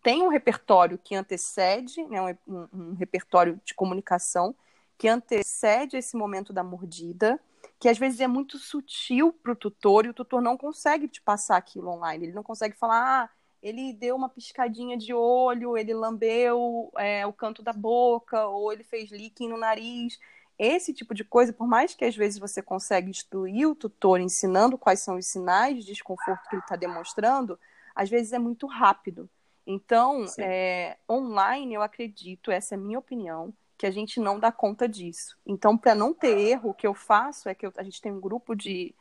[0.02, 4.54] tem um repertório que antecede, né, um, um repertório de comunicação
[4.98, 7.40] que antecede esse momento da mordida
[7.80, 11.20] que às vezes é muito sutil para o tutor e o tutor não consegue te
[11.22, 12.26] passar aquilo online.
[12.26, 13.30] Ele não consegue falar, ah,
[13.62, 18.84] ele deu uma piscadinha de olho, ele lambeu é, o canto da boca, ou ele
[18.84, 20.18] fez licking no nariz.
[20.58, 24.76] Esse tipo de coisa, por mais que às vezes você consiga instruir o tutor ensinando
[24.76, 27.58] quais são os sinais de desconforto que ele está demonstrando,
[27.94, 29.28] às vezes é muito rápido.
[29.66, 34.52] Então, é, online, eu acredito, essa é a minha opinião, que a gente não dá
[34.52, 35.38] conta disso.
[35.46, 38.12] Então, para não ter erro, o que eu faço é que eu, a gente tem
[38.12, 38.94] um grupo de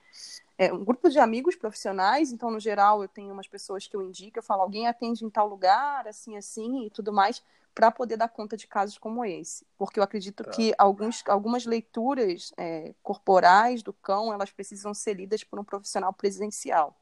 [0.58, 4.02] é, um grupo de amigos profissionais, então, no geral, eu tenho umas pessoas que eu
[4.02, 7.44] indico, eu falo, alguém atende em tal lugar, assim, assim, e tudo mais,
[7.76, 9.68] para poder dar conta de casos como esse.
[9.78, 10.52] Porque eu acredito tá.
[10.52, 16.14] que alguns, algumas leituras é, corporais do cão, elas precisam ser lidas por um profissional
[16.14, 16.98] presencial.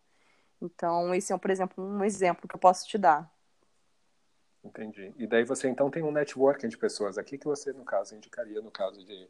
[0.59, 3.31] Então, esse é, por exemplo, um exemplo que eu posso te dar.
[4.67, 5.13] Entendi.
[5.17, 8.61] E daí você então tem um networking de pessoas aqui que você, no caso, indicaria
[8.61, 9.29] no caso de,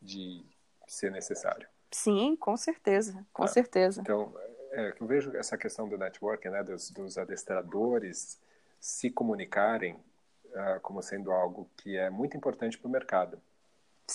[0.00, 0.44] de
[0.86, 1.66] ser necessário.
[1.90, 3.48] Sim, com certeza, com tá.
[3.48, 4.00] certeza.
[4.00, 4.34] Então,
[4.72, 8.40] é, eu vejo essa questão do networking, né, dos, dos adestradores
[8.80, 13.40] se comunicarem uh, como sendo algo que é muito importante para o mercado.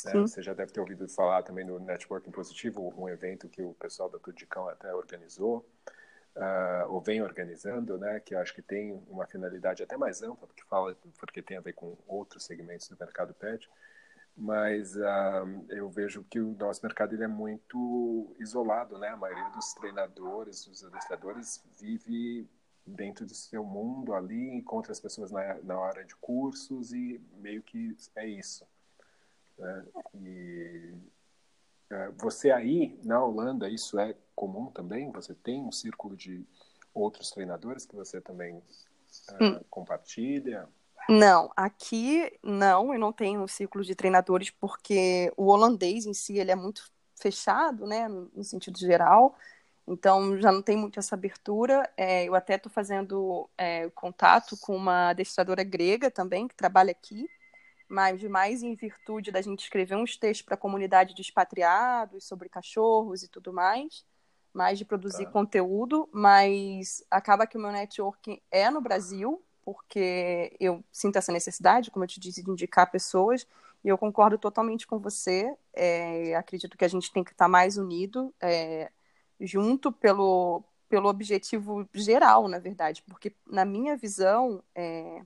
[0.06, 0.14] Né?
[0.14, 4.08] Você já deve ter ouvido falar também no Networking Positivo, um evento que o pessoal
[4.08, 5.66] da Tudo de Cão até organizou
[6.40, 10.48] uh, ou vem organizando, né, que eu acho que tem uma finalidade até mais ampla,
[10.48, 13.70] porque fala, porque tem a ver com outros segmentos do mercado pet,
[14.36, 19.10] mas uh, eu vejo que o nosso mercado ele é muito isolado, né?
[19.10, 22.48] A maioria dos treinadores, dos adestradores vive
[22.86, 27.62] dentro do seu mundo ali, encontra as pessoas na, na hora de cursos e meio
[27.62, 28.66] que é isso.
[29.58, 29.86] Né?
[30.16, 30.94] E
[32.18, 35.12] você aí na Holanda isso é comum também?
[35.12, 36.46] Você tem um círculo de
[36.94, 39.60] outros treinadores que você também uh, hum.
[39.70, 40.68] compartilha?
[41.10, 46.38] Não, aqui não, eu não tenho um círculo de treinadores porque o holandês em si
[46.38, 49.36] ele é muito fechado, né, no sentido geral.
[49.88, 51.90] Então já não tem muito essa abertura.
[51.98, 57.28] É, eu até estou fazendo é, contato com uma adestradora grega também que trabalha aqui,
[57.90, 62.48] mas mais em virtude da gente escrever uns textos para a comunidade de expatriados sobre
[62.48, 64.06] cachorros e tudo mais
[64.54, 65.32] mais de produzir tá.
[65.32, 71.92] conteúdo, mas acaba que o meu networking é no Brasil, porque eu sinto essa necessidade,
[71.92, 73.46] como eu te disse, de indicar pessoas,
[73.84, 75.54] e eu concordo totalmente com você.
[75.74, 78.92] É, acredito que a gente tem que estar mais unido, é,
[79.40, 85.22] junto pelo, pelo objetivo geral, na verdade, porque na minha visão, é,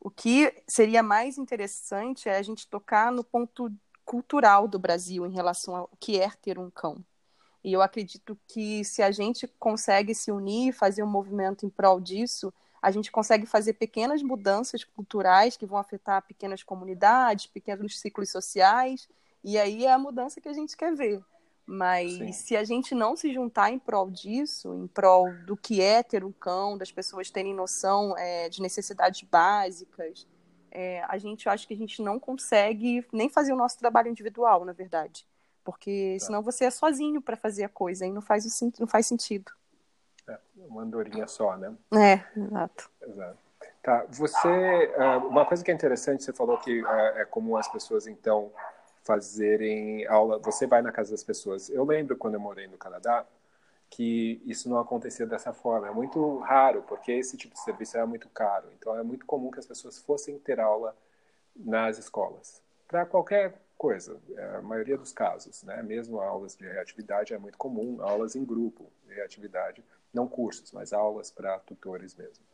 [0.00, 3.70] o que seria mais interessante é a gente tocar no ponto
[4.04, 7.04] cultural do Brasil em relação ao que é ter um cão.
[7.62, 12.00] E eu acredito que se a gente consegue se unir, fazer um movimento em prol
[12.00, 18.30] disso, a gente consegue fazer pequenas mudanças culturais que vão afetar pequenas comunidades, pequenos ciclos
[18.30, 19.06] sociais,
[19.44, 21.22] e aí é a mudança que a gente quer ver.
[21.72, 22.32] Mas Sim.
[22.32, 26.24] se a gente não se juntar em prol disso, em prol do que é ter
[26.24, 30.26] um cão, das pessoas terem noção é, de necessidades básicas,
[30.68, 34.64] é, a gente acha que a gente não consegue nem fazer o nosso trabalho individual,
[34.64, 35.24] na verdade.
[35.62, 36.26] Porque tá.
[36.26, 38.44] senão você é sozinho para fazer a coisa e não faz,
[38.80, 39.52] não faz sentido.
[40.28, 41.72] É, uma andorinha só, né?
[41.94, 42.90] É, exato.
[43.00, 43.38] Exato.
[43.80, 47.68] Tá, você, é, uma coisa que é interessante, você falou que é, é comum as
[47.68, 48.50] pessoas, então,
[49.10, 51.68] fazerem aula, você vai na casa das pessoas.
[51.68, 53.26] Eu lembro quando eu morei no Canadá,
[53.90, 55.88] que isso não acontecia dessa forma.
[55.88, 58.68] É muito raro, porque esse tipo de serviço é muito caro.
[58.78, 60.96] Então, é muito comum que as pessoas fossem ter aula
[61.56, 62.62] nas escolas.
[62.86, 65.82] Para qualquer coisa, é a maioria dos casos, né?
[65.82, 70.92] Mesmo aulas de reatividade é muito comum, aulas em grupo de reatividade, não cursos, mas
[70.92, 72.44] aulas para tutores mesmo.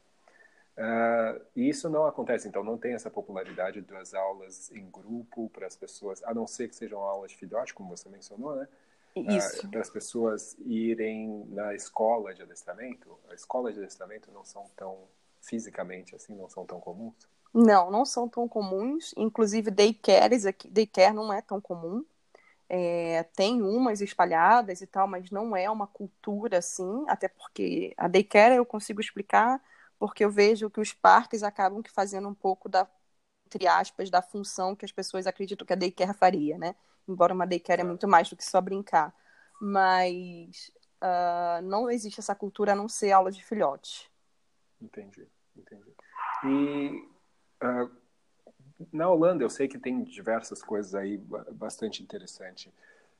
[0.76, 5.66] Uh, e isso não acontece, então não tem essa popularidade das aulas em grupo para
[5.66, 8.68] as pessoas, a não ser que sejam aulas de filhote, como você mencionou, né?
[9.16, 9.66] Isso.
[9.66, 13.18] Uh, para as pessoas irem na escola de adestramento.
[13.30, 14.98] As escolas de adestramento não são tão
[15.40, 17.26] fisicamente assim, não são tão comuns.
[17.54, 19.14] Não, não são tão comuns.
[19.16, 22.04] Inclusive, daycares aqui, daycare não é tão comum.
[22.68, 28.08] É, tem umas espalhadas e tal, mas não é uma cultura assim, até porque a
[28.08, 29.62] daycare eu consigo explicar
[29.98, 32.88] porque eu vejo que os parques acabam que fazendo um pouco da,
[33.46, 36.74] entre aspas, da função que as pessoas acreditam que a daycare faria, né?
[37.08, 39.14] Embora uma daycare é muito mais do que só brincar.
[39.60, 44.10] Mas uh, não existe essa cultura a não ser aula de filhote.
[44.80, 45.94] Entendi, entendi.
[46.44, 47.08] E
[47.64, 47.90] uh,
[48.92, 51.16] na Holanda eu sei que tem diversas coisas aí
[51.52, 52.70] bastante interessantes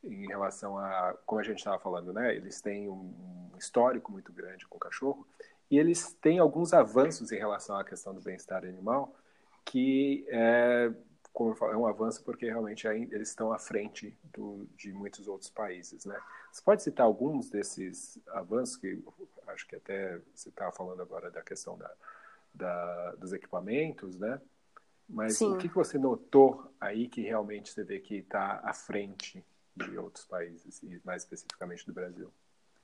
[0.04, 2.34] em relação a, como a gente estava falando, né?
[2.34, 5.26] Eles têm um histórico muito grande com o cachorro
[5.70, 9.14] e eles têm alguns avanços em relação à questão do bem-estar animal,
[9.64, 10.92] que é,
[11.32, 15.26] como eu falo, é um avanço porque realmente eles estão à frente do, de muitos
[15.28, 16.18] outros países, né?
[16.52, 19.02] Você pode citar alguns desses avanços que
[19.48, 21.90] acho que até você estava falando agora da questão da,
[22.54, 24.40] da, dos equipamentos, né?
[25.08, 25.52] Mas Sim.
[25.52, 29.44] o que, que você notou aí que realmente você vê que está à frente
[29.76, 32.32] de outros países e mais especificamente do Brasil?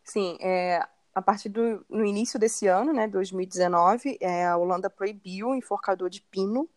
[0.05, 5.49] Sim, é, a partir do no início desse ano, né, 2019, é, a Holanda proibiu
[5.49, 6.69] o enforcador de pino,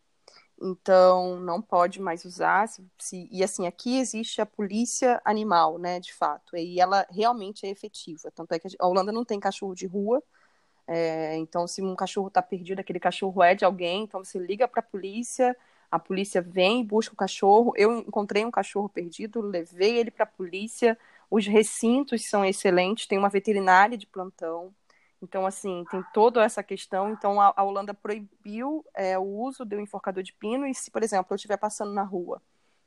[0.62, 2.68] então não pode mais usar.
[2.68, 7.66] Se, se, e assim, aqui existe a polícia animal, né, de fato, e ela realmente
[7.66, 8.32] é efetiva.
[8.32, 10.24] Tanto é que a Holanda não tem cachorro de rua,
[10.88, 14.68] é, então se um cachorro está perdido, aquele cachorro é de alguém, então você liga
[14.68, 15.56] para a polícia,
[15.90, 17.74] a polícia vem, busca o cachorro.
[17.76, 20.98] Eu encontrei um cachorro perdido, levei ele para a polícia
[21.30, 24.74] os recintos são excelentes, tem uma veterinária de plantão.
[25.22, 27.12] Então, assim, tem toda essa questão.
[27.12, 30.68] Então, a, a Holanda proibiu é, o uso do enforcador de pino.
[30.68, 32.42] E se, por exemplo, eu estiver passando na rua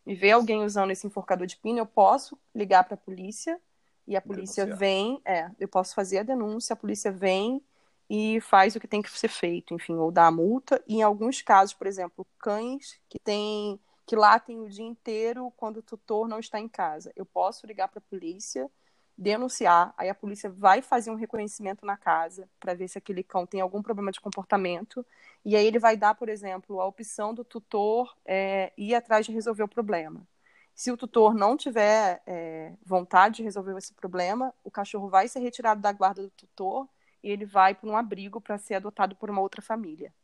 [0.06, 3.60] e ver alguém usando esse enforcador de pino, eu posso ligar para a polícia
[4.06, 4.78] e a polícia Denunciar.
[4.78, 5.20] vem.
[5.24, 7.62] É, eu posso fazer a denúncia, a polícia vem
[8.08, 10.82] e faz o que tem que ser feito, enfim, ou dá a multa.
[10.86, 15.52] E em alguns casos, por exemplo, cães que têm que lá tem o dia inteiro
[15.54, 17.12] quando o tutor não está em casa.
[17.14, 18.70] Eu posso ligar para a polícia,
[19.18, 23.44] denunciar, aí a polícia vai fazer um reconhecimento na casa para ver se aquele cão
[23.44, 25.04] tem algum problema de comportamento,
[25.44, 29.32] e aí ele vai dar, por exemplo, a opção do tutor é, ir atrás de
[29.32, 30.26] resolver o problema.
[30.74, 35.40] Se o tutor não tiver é, vontade de resolver esse problema, o cachorro vai ser
[35.40, 36.88] retirado da guarda do tutor
[37.22, 40.14] e ele vai para um abrigo para ser adotado por uma outra família.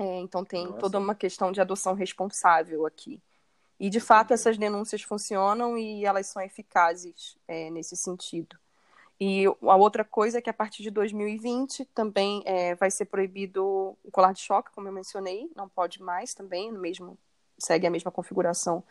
[0.00, 0.78] É, então tem Nossa.
[0.78, 3.20] toda uma questão de adoção responsável aqui.
[3.78, 8.58] E de fato essas denúncias funcionam e elas são eficazes é, nesse sentido.
[9.20, 13.62] E a outra coisa é que a partir de 2020 também é, vai ser proibido
[14.02, 17.18] o colar de choque, como eu mencionei, não pode mais também, mesmo
[17.58, 18.82] segue a mesma configuração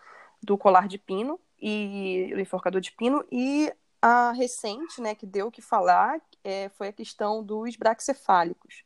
[0.41, 5.47] do colar de pino e o enforcador de pino e a recente, né, que deu
[5.47, 8.83] o que falar, é, foi a questão dos braxcefálicos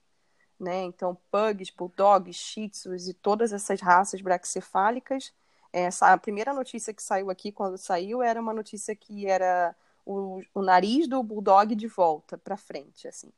[0.59, 0.83] né?
[0.83, 5.33] Então, pugs, bulldogs, shih tzus e todas essas raças braxcefálicas.
[5.71, 9.75] Essa, a primeira notícia que saiu aqui, quando saiu, era uma notícia que era
[10.05, 13.31] o, o nariz do bulldog de volta para frente, assim.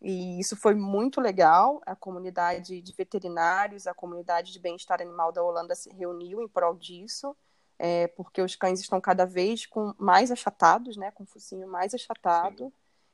[0.00, 1.80] E isso foi muito legal.
[1.86, 6.74] A comunidade de veterinários, a comunidade de bem-estar animal da Holanda se reuniu em prol
[6.76, 7.36] disso,
[7.78, 11.94] é, porque os cães estão cada vez com mais achatados, né, com o focinho mais
[11.94, 12.64] achatado.
[12.64, 12.72] Sim.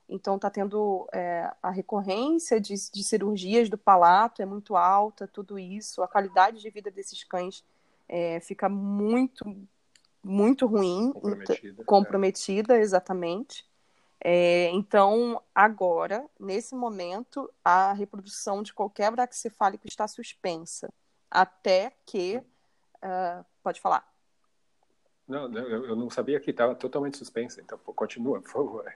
[0.08, 5.58] Então, está tendo é, a recorrência de, de, cirurgias do palato é muito alta, tudo
[5.58, 6.02] isso.
[6.02, 7.62] A qualidade de vida desses cães
[8.08, 9.44] é, fica muito
[10.22, 12.80] muito ruim, comprometida, comprometida é.
[12.80, 13.66] exatamente.
[14.20, 20.92] É, então, agora, nesse momento, a reprodução de qualquer braquicefálico está suspensa,
[21.30, 22.42] até que.
[22.96, 24.04] Uh, pode falar.
[25.28, 28.92] Não, eu não sabia que estava totalmente suspensa, então continua, por favor.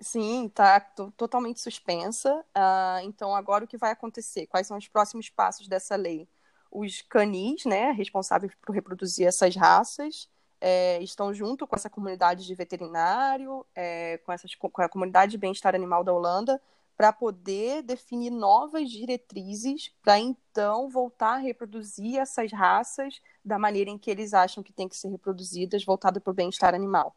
[0.00, 0.80] Sim, está
[1.16, 2.44] totalmente suspensa.
[2.56, 4.46] Uh, então, agora o que vai acontecer?
[4.46, 6.28] Quais são os próximos passos dessa lei?
[6.70, 10.28] Os canis, né, responsáveis por reproduzir essas raças,
[10.60, 15.38] é, estão junto com essa comunidade de veterinário, é, com, essas, com a comunidade de
[15.38, 16.60] bem-estar animal da Holanda,
[16.96, 23.98] para poder definir novas diretrizes para então voltar a reproduzir essas raças da maneira em
[23.98, 27.14] que eles acham que tem que ser reproduzidas, voltada para o bem-estar animal.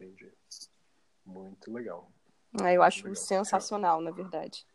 [0.00, 0.32] Entendi.
[1.26, 2.10] Muito legal.
[2.62, 3.16] É, eu acho legal.
[3.16, 4.66] sensacional, na verdade.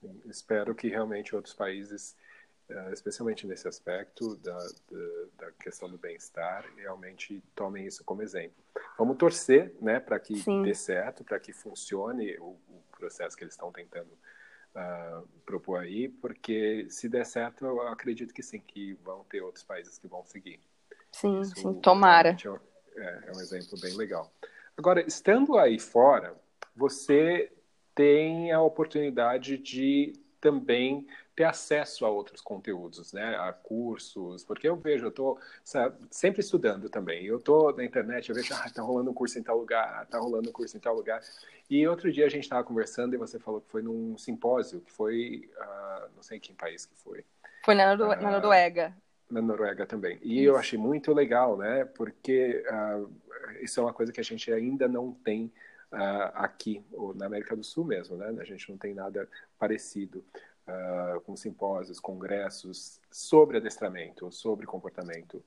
[0.00, 2.16] Sim, espero que realmente outros países
[2.68, 8.56] eh, especialmente nesse aspecto da, da, da questão do bem-estar, realmente tomem isso como exemplo.
[8.96, 10.62] Vamos torcer né, para que sim.
[10.62, 14.08] dê certo, para que funcione o, o, processo que eles estão tentando
[14.74, 19.62] uh, propor aí, porque se der certo, eu acredito que sim, que vão ter outros
[19.62, 20.58] países que vão seguir.
[21.12, 22.34] Sim, isso sim, tomara.
[22.96, 24.32] É, é um exemplo bem legal.
[24.76, 26.34] Agora, estando aí fora,
[26.74, 27.52] você
[27.94, 34.76] tem a oportunidade de também ter acesso a outros conteúdos, né, a cursos, porque eu
[34.76, 35.38] vejo, eu estou
[36.10, 37.24] sempre estudando também.
[37.24, 40.18] Eu estou na internet, eu vejo, ah, tá rolando um curso em tal lugar, tá
[40.18, 41.20] rolando um curso em tal lugar.
[41.68, 44.92] E outro dia a gente estava conversando e você falou que foi num simpósio, que
[44.92, 47.24] foi, uh, não sei em que país que foi.
[47.64, 48.94] Foi na, uh, na Noruega.
[49.34, 50.18] Na Noruega também.
[50.22, 50.48] E isso.
[50.48, 53.12] eu achei muito legal, né, porque uh,
[53.60, 55.52] isso é uma coisa que a gente ainda não tem
[56.34, 58.34] aqui, ou na América do Sul mesmo, né?
[58.40, 59.28] A gente não tem nada
[59.58, 60.24] parecido
[60.66, 65.42] uh, com simpósios, congressos sobre adestramento, sobre comportamento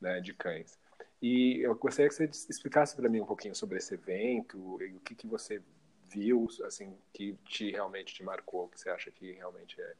[0.00, 0.78] né, de cães.
[1.20, 5.14] E eu gostaria que você explicasse para mim um pouquinho sobre esse evento o que,
[5.14, 5.62] que você
[6.08, 9.94] viu, assim, que te realmente te marcou, que você acha que realmente é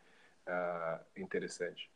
[0.49, 1.91] uh, interessante.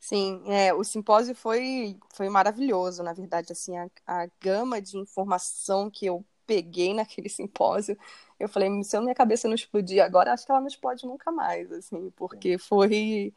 [0.00, 5.90] Sim, é, o simpósio foi, foi maravilhoso, na verdade, assim, a, a gama de informação
[5.90, 7.98] que eu peguei naquele simpósio,
[8.38, 11.32] eu falei, se a minha cabeça não explodir agora, acho que ela não explode nunca
[11.32, 13.34] mais, assim, porque foi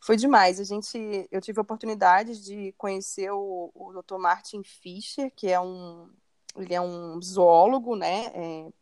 [0.00, 0.60] foi demais.
[0.60, 0.98] A gente,
[1.30, 4.18] eu tive a oportunidade de conhecer o, o Dr.
[4.18, 6.10] Martin Fischer, que é um
[6.56, 8.26] ele é um zoólogo, né?
[8.34, 8.72] É,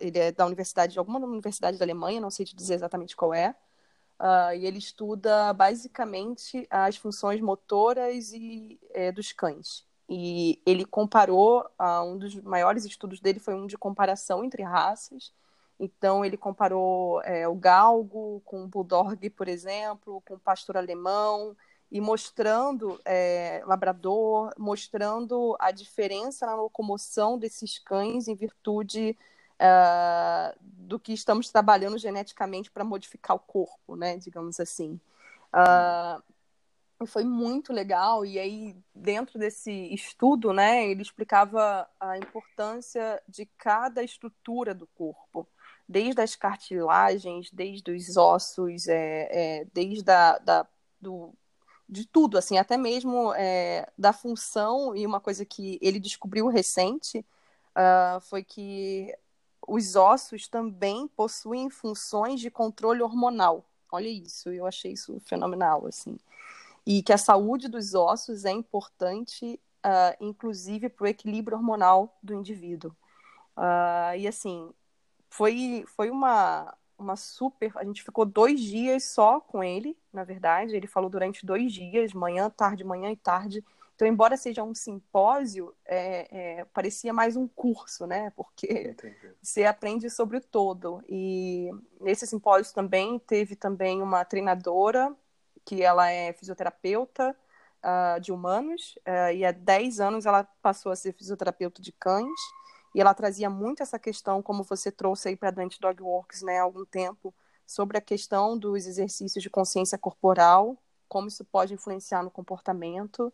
[0.00, 3.34] ele é da universidade de alguma universidade da Alemanha, não sei te dizer exatamente qual
[3.34, 3.54] é.
[4.22, 9.84] Uh, e ele estuda basicamente as funções motoras e é, dos cães.
[10.08, 15.32] E ele comparou, uh, um dos maiores estudos dele foi um de comparação entre raças.
[15.80, 21.56] Então, ele comparou é, o galgo com o bulldog, por exemplo, com o pastor alemão,
[21.90, 29.18] e mostrando, é, labrador, mostrando a diferença na locomoção desses cães em virtude
[29.62, 35.00] uh, do que estamos trabalhando geneticamente para modificar o corpo, né, digamos assim.
[35.54, 38.24] Uh, foi muito legal.
[38.24, 45.48] E aí, dentro desse estudo, né, ele explicava a importância de cada estrutura do corpo,
[45.88, 50.66] desde as cartilagens, desde os ossos, é, é, desde da,
[51.00, 51.32] do,
[51.88, 54.94] de tudo, assim, até mesmo é, da função.
[54.96, 57.24] E uma coisa que ele descobriu recente
[57.76, 59.14] uh, foi que
[59.66, 63.64] os ossos também possuem funções de controle hormonal.
[63.90, 66.18] Olha isso, eu achei isso fenomenal, assim
[66.86, 72.34] e que a saúde dos ossos é importante, uh, inclusive para o equilíbrio hormonal do
[72.34, 72.94] indivíduo.
[73.56, 74.70] Uh, e assim,
[75.30, 77.72] foi, foi uma, uma super.
[77.76, 80.74] A gente ficou dois dias só com ele, na verdade.
[80.74, 83.64] Ele falou durante dois dias, manhã, tarde, manhã e tarde.
[84.02, 88.32] Então, embora seja um simpósio, é, é, parecia mais um curso, né?
[88.34, 89.32] Porque Entendi.
[89.40, 91.00] você aprende sobre o todo.
[91.08, 95.14] E nesse simpósio também teve também uma treinadora
[95.64, 100.96] que ela é fisioterapeuta uh, de humanos, uh, e há 10 anos ela passou a
[100.96, 102.40] ser fisioterapeuta de cães,
[102.96, 106.58] e ela trazia muito essa questão, como você trouxe aí para Dante Dog Works né,
[106.58, 107.32] há algum tempo,
[107.64, 110.76] sobre a questão dos exercícios de consciência corporal,
[111.08, 113.32] como isso pode influenciar no comportamento.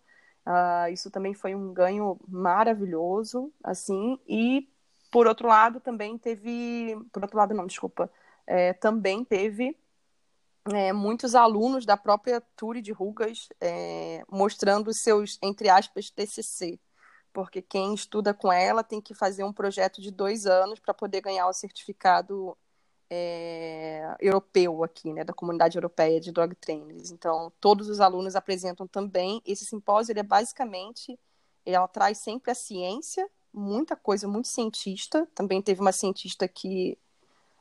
[0.49, 4.67] Uh, isso também foi um ganho maravilhoso, assim, e
[5.11, 8.11] por outro lado também teve, por outro lado não, desculpa,
[8.47, 9.77] é, também teve
[10.73, 16.81] é, muitos alunos da própria Turi de Rugas é, mostrando seus, entre aspas, TCC,
[17.31, 21.21] porque quem estuda com ela tem que fazer um projeto de dois anos para poder
[21.21, 22.57] ganhar o certificado
[23.11, 27.11] é, europeu aqui, né, da comunidade europeia de dog trainers.
[27.11, 29.43] Então, todos os alunos apresentam também.
[29.47, 31.19] Esse simpósio, ele é basicamente,
[31.65, 35.29] ela traz sempre a ciência, muita coisa, muito cientista.
[35.35, 36.99] Também teve uma cientista que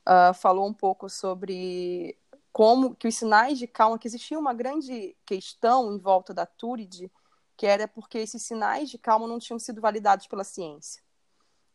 [0.08, 2.18] uh, falou um pouco sobre
[2.51, 7.12] como que os sinais de calma, que existia uma grande questão em volta da Turid,
[7.55, 11.03] que era porque esses sinais de calma não tinham sido validados pela ciência.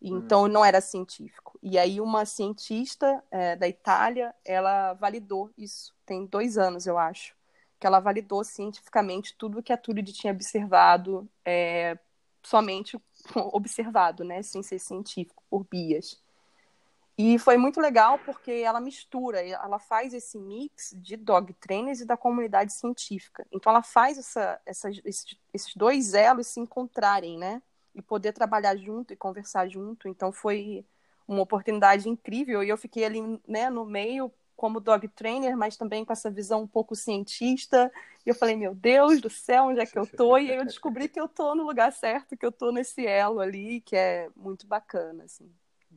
[0.02, 0.18] Hum.
[0.18, 1.58] Então, não era científico.
[1.62, 5.94] E aí, uma cientista é, da Itália, ela validou isso.
[6.04, 7.34] Tem dois anos, eu acho.
[7.78, 11.98] Que ela validou cientificamente tudo que a Turid tinha observado, é,
[12.42, 13.00] somente
[13.52, 14.42] observado, né?
[14.42, 16.20] Sem ser científico, por Bias.
[17.16, 22.06] E foi muito legal porque ela mistura, ela faz esse mix de dog trainers e
[22.06, 23.46] da comunidade científica.
[23.52, 24.90] Então ela faz essa, essa,
[25.52, 27.62] esses dois elos se encontrarem, né?
[27.94, 30.08] E poder trabalhar junto e conversar junto.
[30.08, 30.84] Então foi
[31.26, 36.04] uma oportunidade incrível e eu fiquei ali, né, no meio como dog trainer, mas também
[36.04, 37.90] com essa visão um pouco cientista.
[38.24, 40.38] E eu falei, meu Deus do céu, onde é que eu tô?
[40.38, 43.40] E aí eu descobri que eu tô no lugar certo, que eu tô nesse elo
[43.40, 45.50] ali, que é muito bacana, assim.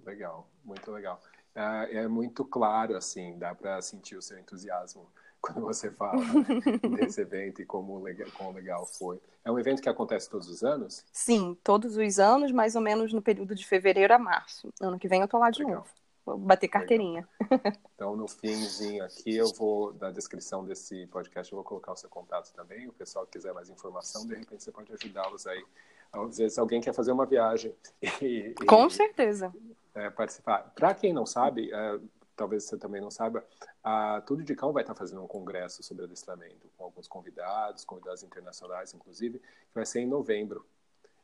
[0.04, 1.22] Legal, muito legal.
[1.54, 5.08] É, é muito claro, assim, dá para sentir o seu entusiasmo
[5.46, 6.20] quando você fala
[6.98, 9.20] desse evento e como legal, como legal foi.
[9.44, 11.06] É um evento que acontece todos os anos?
[11.12, 14.74] Sim, todos os anos, mais ou menos no período de fevereiro a março.
[14.82, 15.80] Ano que vem eu tô lá de legal.
[15.80, 15.90] novo.
[16.26, 17.28] Vou bater carteirinha.
[17.96, 22.10] Então, no finzinho aqui, eu vou, na descrição desse podcast, eu vou colocar o seu
[22.10, 22.90] contato também.
[22.90, 25.64] O pessoal que quiser mais informação, de repente você pode ajudá-los aí.
[26.12, 27.74] Às vezes alguém quer fazer uma viagem.
[28.22, 29.54] E, Com certeza.
[29.94, 30.74] É, participar.
[30.76, 32.00] Para quem não sabe, é,
[32.36, 33.44] talvez você também não saiba,
[33.84, 38.24] a Tudo de Cão vai estar fazendo um congresso sobre adestramento com alguns convidados, convidados
[38.24, 40.66] internacionais, inclusive, que vai ser em novembro.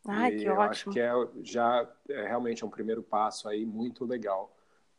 [0.08, 0.70] Ai, e que eu ótimo.
[0.70, 1.12] acho que é,
[1.44, 4.52] já é realmente um primeiro passo aí muito legal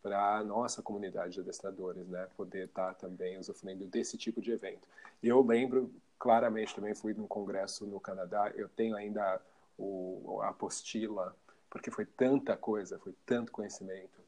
[0.02, 2.28] para a nossa comunidade de adestradores, né?
[2.36, 4.86] Poder estar também usufruindo desse tipo de evento.
[5.22, 8.50] Eu lembro claramente também fui num congresso no Canadá.
[8.54, 9.40] Eu tenho ainda
[9.78, 11.34] o, a apostila
[11.70, 14.20] porque foi tanta coisa, foi tanto conhecimento,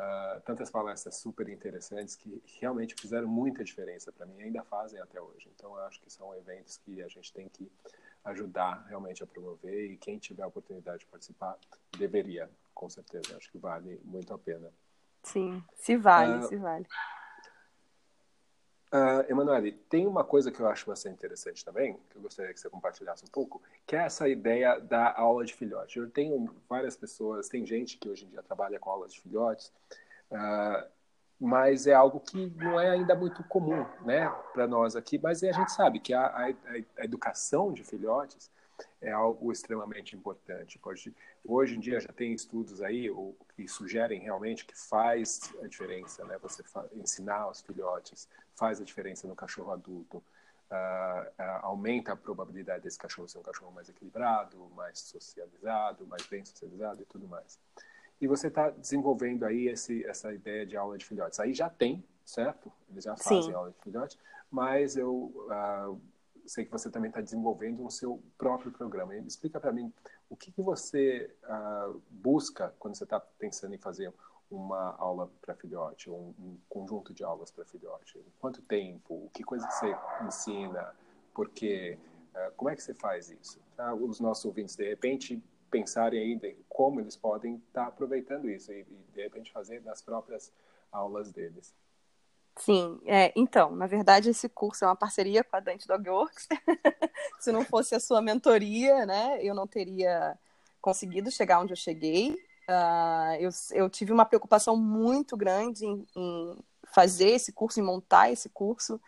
[0.00, 5.20] uh, tantas palestras super interessantes que realmente fizeram muita diferença para mim, ainda fazem até
[5.20, 5.50] hoje.
[5.54, 7.70] Então, eu acho que são eventos que a gente tem que
[8.24, 11.56] ajudar realmente a promover e quem tiver a oportunidade de participar
[11.96, 13.36] deveria, com certeza.
[13.36, 14.72] Acho que vale muito a pena.
[15.22, 16.86] Sim, se vale, uh, se vale.
[18.92, 22.58] Uh, Emanuele, tem uma coisa que eu acho bastante interessante também, que eu gostaria que
[22.58, 25.98] você compartilhasse um pouco, que é essa ideia da aula de filhote.
[25.98, 29.72] Eu tenho várias pessoas, tem gente que hoje em dia trabalha com aulas de filhotes,
[30.32, 30.90] uh,
[31.38, 35.52] mas é algo que não é ainda muito comum né, para nós aqui, mas a
[35.52, 36.46] gente sabe que a, a,
[36.98, 38.50] a educação de filhotes
[39.00, 40.78] é algo extremamente importante.
[40.78, 41.14] Pode,
[41.44, 46.24] hoje em dia já tem estudos aí o, que sugerem realmente que faz a diferença,
[46.24, 46.38] né?
[46.42, 50.22] Você fa, ensinar os filhotes faz a diferença no cachorro adulto.
[50.70, 56.24] Uh, uh, aumenta a probabilidade desse cachorro ser um cachorro mais equilibrado, mais socializado, mais
[56.26, 57.58] bem socializado e tudo mais.
[58.20, 61.40] E você está desenvolvendo aí esse, essa ideia de aula de filhotes.
[61.40, 62.70] Aí já tem, certo?
[62.88, 63.52] Eles já fazem Sim.
[63.54, 64.16] aula de filhotes,
[64.50, 66.00] mas eu uh,
[66.50, 69.14] sei que você também está desenvolvendo o seu próprio programa.
[69.16, 69.92] Explica para mim
[70.28, 74.12] o que, que você uh, busca quando você está pensando em fazer
[74.50, 78.20] uma aula para filhote, ou um, um, conjunto de aulas para filhote.
[78.40, 79.30] Quanto tempo?
[79.32, 79.96] Que coisa você
[80.26, 80.92] ensina?
[81.32, 81.96] Porque
[82.34, 83.60] uh, como é que você faz isso?
[83.76, 85.40] Para os nossos ouvintes de repente
[85.70, 89.84] pensarem aí de como eles podem estar tá aproveitando isso e, e de repente fazer
[89.84, 90.52] nas próprias
[90.90, 91.72] aulas deles.
[92.56, 96.46] Sim, é, então, na verdade, esse curso é uma parceria com a Dante Dogworks.
[97.40, 100.38] Se não fosse a sua mentoria, né, eu não teria
[100.80, 102.32] conseguido chegar onde eu cheguei.
[102.68, 106.56] Uh, eu, eu tive uma preocupação muito grande em, em
[106.92, 109.00] fazer esse curso, em montar esse curso,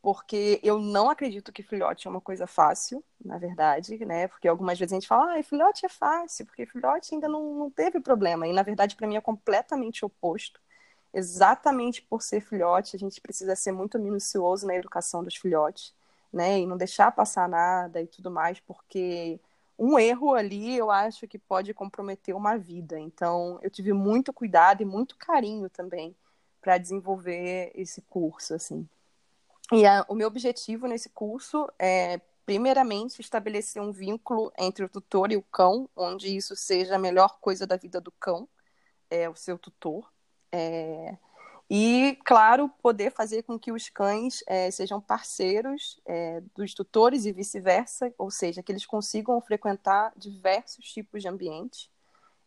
[0.00, 4.28] porque eu não acredito que filhote é uma coisa fácil, na verdade, né?
[4.28, 7.70] Porque algumas vezes a gente fala, ah, filhote é fácil, porque filhote ainda não, não
[7.70, 8.46] teve problema.
[8.46, 10.60] E na verdade, para mim, é completamente oposto
[11.12, 15.94] exatamente por ser filhote, a gente precisa ser muito minucioso na educação dos filhotes,
[16.32, 16.60] né?
[16.60, 19.40] E não deixar passar nada e tudo mais, porque
[19.78, 22.98] um erro ali eu acho que pode comprometer uma vida.
[22.98, 26.14] Então, eu tive muito cuidado e muito carinho também
[26.60, 28.86] para desenvolver esse curso, assim.
[29.72, 35.30] E a, o meu objetivo nesse curso é, primeiramente, estabelecer um vínculo entre o tutor
[35.32, 38.48] e o cão, onde isso seja a melhor coisa da vida do cão,
[39.08, 40.10] é o seu tutor.
[40.52, 41.16] É,
[41.70, 47.32] e, claro, poder fazer com que os cães é, sejam parceiros é, dos tutores e
[47.32, 51.90] vice-versa, ou seja, que eles consigam frequentar diversos tipos de ambientes.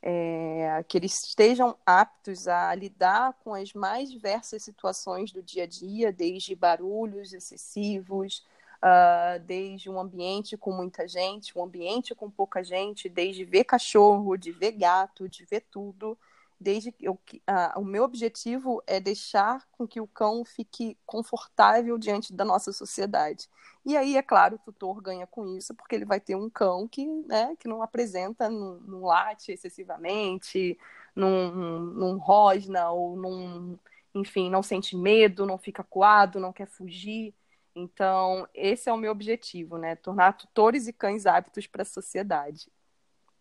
[0.02, 5.68] é, que eles estejam aptos a lidar com as mais diversas situações do dia a
[5.68, 8.46] dia, desde barulhos excessivos,
[8.84, 14.38] uh, desde um ambiente com muita gente, um ambiente com pouca gente, desde ver cachorro,
[14.38, 16.18] de ver gato, de ver tudo.
[16.64, 21.98] Desde que eu, uh, o meu objetivo é deixar com que o cão fique confortável
[21.98, 23.50] diante da nossa sociedade.
[23.86, 26.88] E aí, é claro, o tutor ganha com isso, porque ele vai ter um cão
[26.88, 30.80] que, né, que não apresenta, não, não late excessivamente,
[31.14, 33.78] não, não rosna, ou não,
[34.16, 37.36] enfim, não sente medo, não fica coado, não quer fugir.
[37.76, 39.98] Então, esse é o meu objetivo, né?
[39.98, 42.72] Tornar tutores e cães aptos para a sociedade.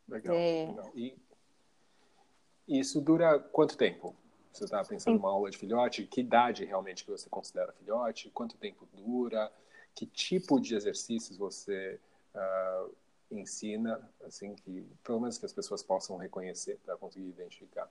[0.08, 0.66] Legal, é...
[0.66, 0.92] legal.
[0.96, 1.21] E
[2.66, 4.14] isso dura quanto tempo?
[4.52, 6.06] Você está pensando em uma aula de filhote?
[6.06, 8.30] Que idade realmente que você considera filhote?
[8.30, 9.50] Quanto tempo dura?
[9.94, 11.98] Que tipo de exercícios você
[12.34, 12.94] uh,
[13.30, 17.88] ensina, assim que pelo menos que as pessoas possam reconhecer para conseguir identificar?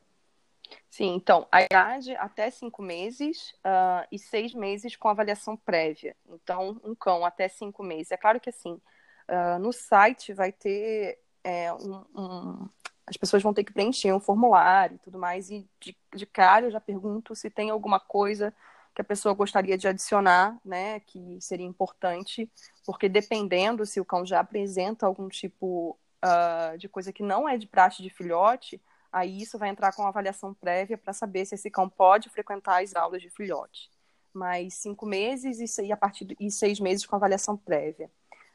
[0.90, 6.16] Sim, então, a idade até cinco meses uh, e seis meses com avaliação prévia.
[6.30, 8.12] Então, um cão até cinco meses.
[8.12, 12.70] É claro que, assim, uh, no site vai ter é, um, um,
[13.12, 15.51] As pessoas vão ter que preencher um formulário e tudo mais.
[15.51, 18.51] E de, de cara eu já pergunto se tem alguma coisa
[18.95, 22.51] que a pessoa gostaria de adicionar, né, que seria importante,
[22.86, 27.57] porque dependendo se o cão já apresenta algum tipo uh, de coisa que não é
[27.57, 28.82] de praxe de filhote,
[29.12, 32.95] Aí isso vai entrar com avaliação prévia para saber se esse cão pode frequentar as
[32.95, 33.89] aulas de filhote.
[34.34, 38.09] Mas cinco meses e, a partir de, e seis meses com avaliação prévia.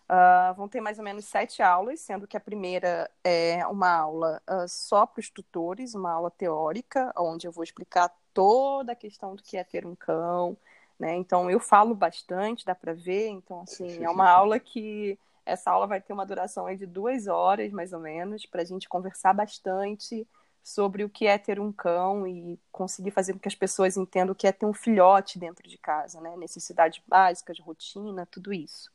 [0.09, 4.40] Uh, vão ter mais ou menos sete aulas, sendo que a primeira é uma aula
[4.48, 9.34] uh, só para os tutores, uma aula teórica, onde eu vou explicar toda a questão
[9.34, 10.57] do que é ter um cão,
[10.96, 11.16] né?
[11.16, 13.28] Então eu falo bastante, dá para ver.
[13.28, 17.72] Então assim é uma aula que essa aula vai ter uma duração de duas horas
[17.72, 20.26] mais ou menos para a gente conversar bastante
[20.62, 24.32] sobre o que é ter um cão e conseguir fazer com que as pessoas entendam
[24.32, 26.36] o que é ter um filhote dentro de casa, né?
[26.36, 28.90] Necessidades básicas, rotina, tudo isso.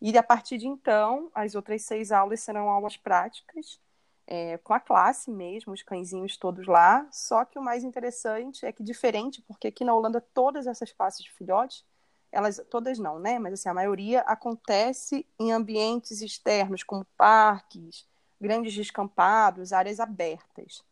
[0.00, 3.80] E a partir de então, as outras seis aulas serão aulas práticas,
[4.26, 7.06] é, com a classe mesmo, os cãezinhos todos lá.
[7.10, 11.24] Só que o mais interessante é que, diferente, porque aqui na Holanda todas essas classes
[11.24, 11.84] de filhotes,
[12.30, 13.38] elas todas não, né?
[13.38, 18.06] Mas assim, a maioria acontece em ambientes externos, como parques,
[18.40, 20.84] grandes descampados, áreas abertas.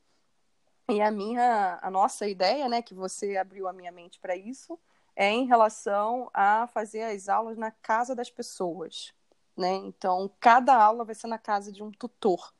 [0.89, 4.79] E a minha, a nossa ideia, né, que você abriu a minha mente para isso,
[5.17, 9.13] é em relação a fazer as aulas na casa das pessoas,
[9.57, 9.75] né?
[9.75, 12.53] Então, cada aula vai ser na casa de um tutor.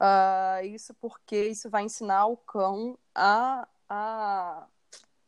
[0.00, 4.66] Uh, isso porque isso vai ensinar o cão a, a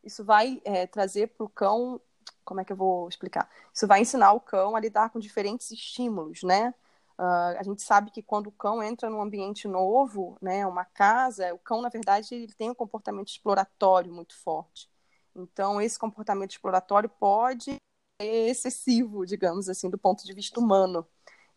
[0.03, 2.01] isso vai é, trazer para o cão,
[2.45, 3.49] como é que eu vou explicar?
[3.73, 6.75] Isso vai ensinar o cão a lidar com diferentes estímulos, né?
[7.19, 11.53] Uh, a gente sabe que quando o cão entra num ambiente novo, né, uma casa,
[11.53, 14.89] o cão, na verdade, ele tem um comportamento exploratório muito forte.
[15.35, 17.77] Então, esse comportamento exploratório pode
[18.21, 21.07] ser excessivo, digamos assim, do ponto de vista humano.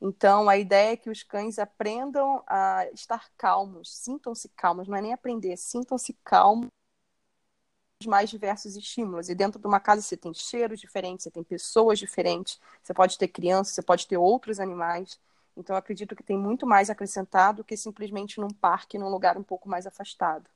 [0.02, 5.02] Então, a ideia é que os cães aprendam a estar calmos, sintam-se calmos, não é
[5.02, 6.68] nem aprender, sintam-se calmos
[8.06, 9.30] mais diversos estímulos.
[9.30, 13.18] E dentro de uma casa você tem cheiros diferentes, você tem pessoas diferentes, você pode
[13.18, 15.20] ter crianças, você pode ter outros animais.
[15.56, 19.70] Então, acredito que tem muito mais acrescentado que simplesmente num parque, num lugar um pouco
[19.70, 20.50] mais afastado.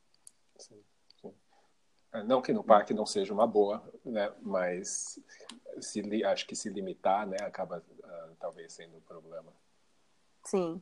[0.58, 0.84] Sim,
[2.26, 4.32] não que no parque não seja uma boa, né?
[4.42, 5.20] mas
[5.82, 9.52] se, acho que se limitar né, acaba uh, talvez sendo um problema.
[10.44, 10.82] Sim.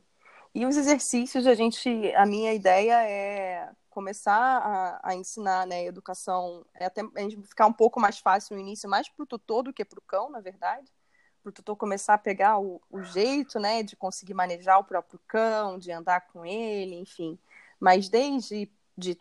[0.54, 6.64] E os exercícios, a gente, a minha ideia é começar a, a ensinar, né, educação,
[6.74, 9.62] é até a gente ficar um pouco mais fácil no início, mais para o tutor
[9.62, 10.90] do que para o cão, na verdade,
[11.42, 15.20] para o tutor começar a pegar o, o, jeito, né, de conseguir manejar o próprio
[15.26, 17.38] cão, de andar com ele, enfim.
[17.80, 19.16] Mas desde de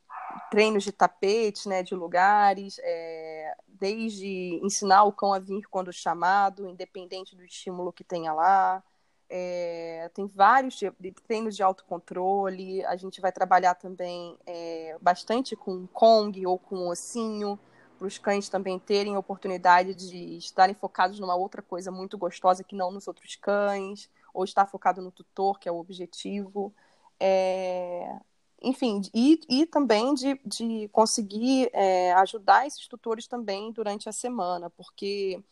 [0.49, 6.67] treinos de tapete, né, de lugares, é, desde ensinar o cão a vir quando chamado,
[6.67, 8.83] independente do estímulo que tenha lá.
[9.29, 10.79] É, tem vários
[11.27, 12.85] treinos de autocontrole.
[12.85, 17.59] A gente vai trabalhar também é, bastante com Kong ou com ossinho
[17.97, 22.75] para os cães também terem oportunidade de estarem focados numa outra coisa muito gostosa que
[22.75, 26.73] não nos outros cães, ou estar focado no tutor, que é o objetivo.
[27.19, 28.19] É...
[28.61, 34.69] Enfim, e, e também de, de conseguir é, ajudar esses tutores também durante a semana,
[34.69, 35.43] porque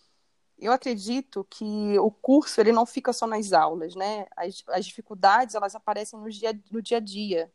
[0.58, 4.26] eu acredito que o curso ele não fica só nas aulas, né?
[4.36, 7.52] As, as dificuldades elas aparecem no dia, no dia a dia.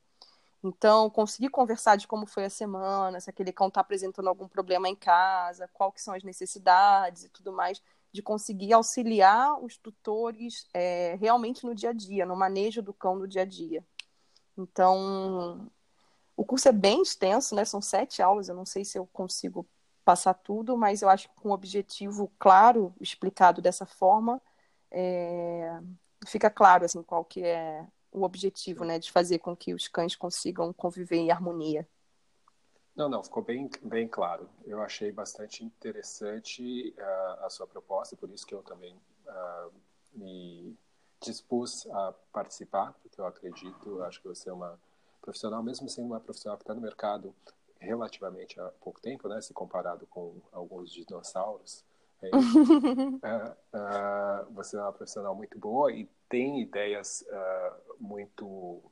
[0.63, 4.89] Então, conseguir conversar de como foi a semana, se aquele cão está apresentando algum problema
[4.89, 7.81] em casa, quais que são as necessidades e tudo mais,
[8.13, 13.17] de conseguir auxiliar os tutores é, realmente no dia a dia, no manejo do cão
[13.17, 13.85] no dia a dia.
[14.59, 15.71] Então,
[16.39, 17.65] O curso é bem extenso, né?
[17.65, 19.67] São sete aulas, eu não sei se eu consigo
[20.05, 24.41] passar tudo, mas eu acho que com um objetivo claro, explicado dessa forma,
[24.89, 25.81] é...
[26.29, 30.15] fica claro assim qual que é o objetivo, né, de fazer com que os cães
[30.15, 31.87] consigam conviver em harmonia.
[32.95, 34.49] Não, não, ficou bem, bem claro.
[34.65, 38.95] Eu achei bastante interessante uh, a sua proposta, por isso que eu também
[39.27, 39.73] uh,
[40.15, 40.77] me
[41.21, 44.79] dispus a participar, porque eu acredito, acho que você é uma
[45.21, 47.35] profissional, mesmo sendo uma profissional que está no mercado
[47.81, 51.85] relativamente há pouco tempo, né, se comparado com alguns dinossauros,
[52.21, 52.35] é, uh,
[53.73, 58.83] uh, você é uma profissional muito boa e tem ideias uh, muito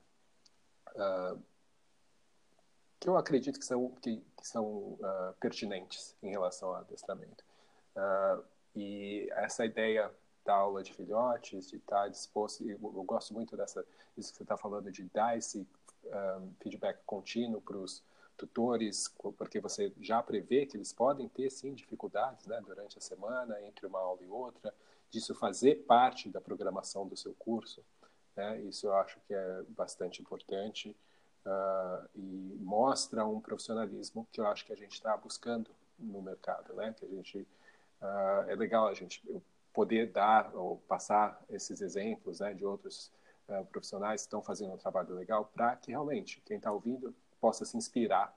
[2.99, 4.99] que eu acredito que são, que, que são
[5.39, 7.45] pertinentes em relação ao adestramento.
[8.75, 10.11] E essa ideia
[10.47, 13.85] da aula de filhotes, de estar disposto, eu, eu gosto muito dessa,
[14.17, 15.67] isso que você está falando, de dar esse um,
[16.13, 18.03] ah, feedback contínuo para os
[18.37, 23.61] tutores, porque você já prevê que eles podem ter, sim, dificuldades né, durante a semana,
[23.63, 24.73] entre uma aula e outra,
[25.11, 27.83] disso fazer parte da programação do seu curso.
[28.37, 28.61] Né?
[28.63, 30.95] Isso eu acho que é bastante importante
[31.45, 36.75] uh, e mostra um profissionalismo que eu acho que a gente está buscando no mercado,
[36.75, 36.95] né?
[36.99, 37.39] Que a gente
[38.03, 39.23] uh, é legal a gente
[39.77, 43.13] poder dar ou passar esses exemplos, né, de outros
[43.47, 47.67] uh, profissionais que estão fazendo um trabalho legal para que realmente quem está ouvindo possa
[47.67, 48.35] se inspirar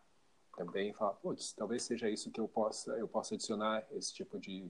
[0.58, 4.38] também e falar, putz, talvez seja isso que eu possa eu possa adicionar esse tipo
[4.38, 4.70] de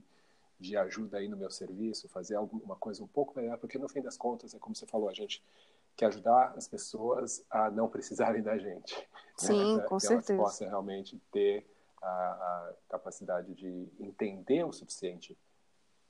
[0.60, 4.02] de ajuda aí no meu serviço, fazer alguma coisa um pouco melhor, porque no fim
[4.02, 5.42] das contas, é como você falou, a gente
[5.96, 8.94] que ajudar as pessoas a não precisarem da gente.
[8.94, 9.04] Né?
[9.38, 9.82] Sim, né?
[9.84, 10.34] com que certeza.
[10.34, 11.66] elas possam realmente ter
[12.02, 15.36] a, a, capacidade de entender o suficiente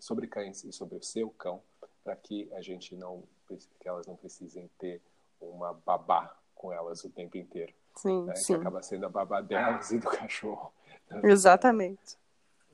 [0.00, 1.62] sobre cães e sobre o seu cão
[2.02, 5.02] para que a gente não que elas não precisem ter
[5.40, 7.72] uma babá com elas o tempo inteiro.
[7.96, 8.34] Sim, né?
[8.36, 8.54] sim.
[8.54, 10.72] Que acaba sendo a babá delas e do cachorro.
[11.24, 12.16] Exatamente.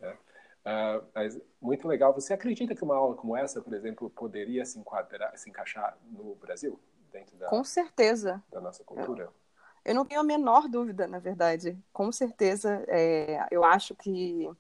[0.03, 2.13] Uh, mas muito legal.
[2.13, 6.35] Você acredita que uma aula como essa, por exemplo, poderia se enquadrar, se encaixar no
[6.35, 6.79] Brasil?
[7.17, 8.43] dentro da, Com certeza.
[8.51, 9.25] da nossa cultura?
[9.25, 9.33] Eu,
[9.85, 11.79] eu não tenho a menor dúvida, na verdade.
[11.93, 14.51] Com certeza, é, eu acho que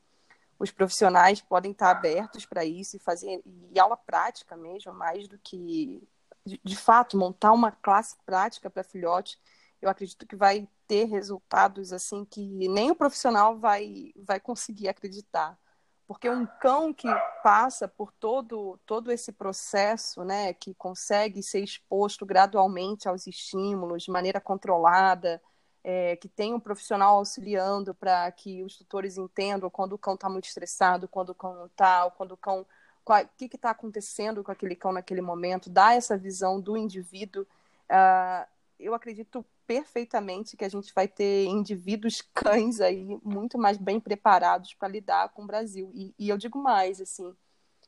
[0.59, 5.39] os profissionais podem estar abertos para isso e fazer e aula prática mesmo, mais do
[5.39, 6.07] que
[6.45, 9.39] de, de fato montar uma classe prática para filhote.
[9.81, 15.59] Eu acredito que vai ter resultados assim que nem o profissional vai vai conseguir acreditar.
[16.07, 17.09] Porque um cão que
[17.43, 24.13] passa por todo, todo esse processo, né, que consegue ser exposto gradualmente aos estímulos de
[24.13, 25.43] maneira controlada,
[25.89, 30.29] é, que tem um profissional auxiliando para que os tutores entendam quando o cão está
[30.29, 32.67] muito estressado, quando o cão não está, quando o cão.
[33.09, 37.47] o que está acontecendo com aquele cão naquele momento, dá essa visão do indivíduo.
[37.89, 38.45] Uh,
[38.81, 44.75] eu acredito perfeitamente que a gente vai ter indivíduos cães aí muito mais bem preparados
[44.75, 45.93] para lidar com o Brasil.
[45.95, 47.33] E, e, eu digo mais, assim,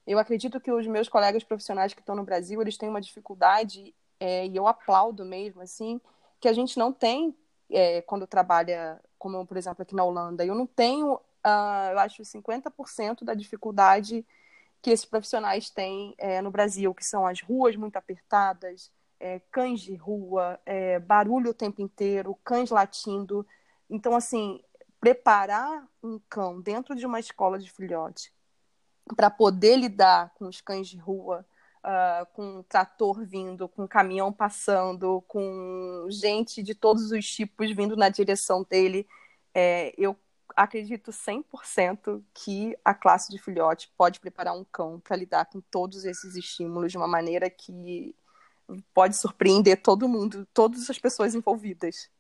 [0.07, 3.93] eu acredito que os meus colegas profissionais que estão no Brasil, eles têm uma dificuldade,
[4.21, 6.01] é, e eu aplaudo mesmo, assim,
[6.39, 7.35] que a gente não tem
[7.71, 10.45] é, quando trabalha, como por exemplo aqui na Holanda.
[10.45, 14.25] Eu não tenho, uh, eu acho, 50% da dificuldade
[14.81, 19.81] que esses profissionais têm é, no Brasil, que são as ruas muito apertadas, é, cães
[19.81, 23.47] de rua, é, barulho o tempo inteiro, cães latindo.
[23.91, 24.63] Então, assim,
[25.01, 28.33] preparar um cão dentro de uma escola de filhote
[29.17, 31.45] para poder lidar com os cães de rua,
[31.85, 37.71] uh, com um trator vindo, com um caminhão passando, com gente de todos os tipos
[37.73, 39.07] vindo na direção dele,
[39.55, 40.17] é, eu
[40.55, 46.05] acredito 100% que a classe de filhote pode preparar um cão para lidar com todos
[46.05, 48.15] esses estímulos de uma maneira que
[48.93, 52.11] pode surpreender todo mundo, todas as pessoas envolvidas.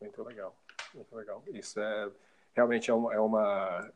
[0.00, 0.56] Muito legal,
[0.94, 1.42] muito legal.
[1.52, 2.10] Isso é
[2.54, 3.92] realmente é uma, é, uma,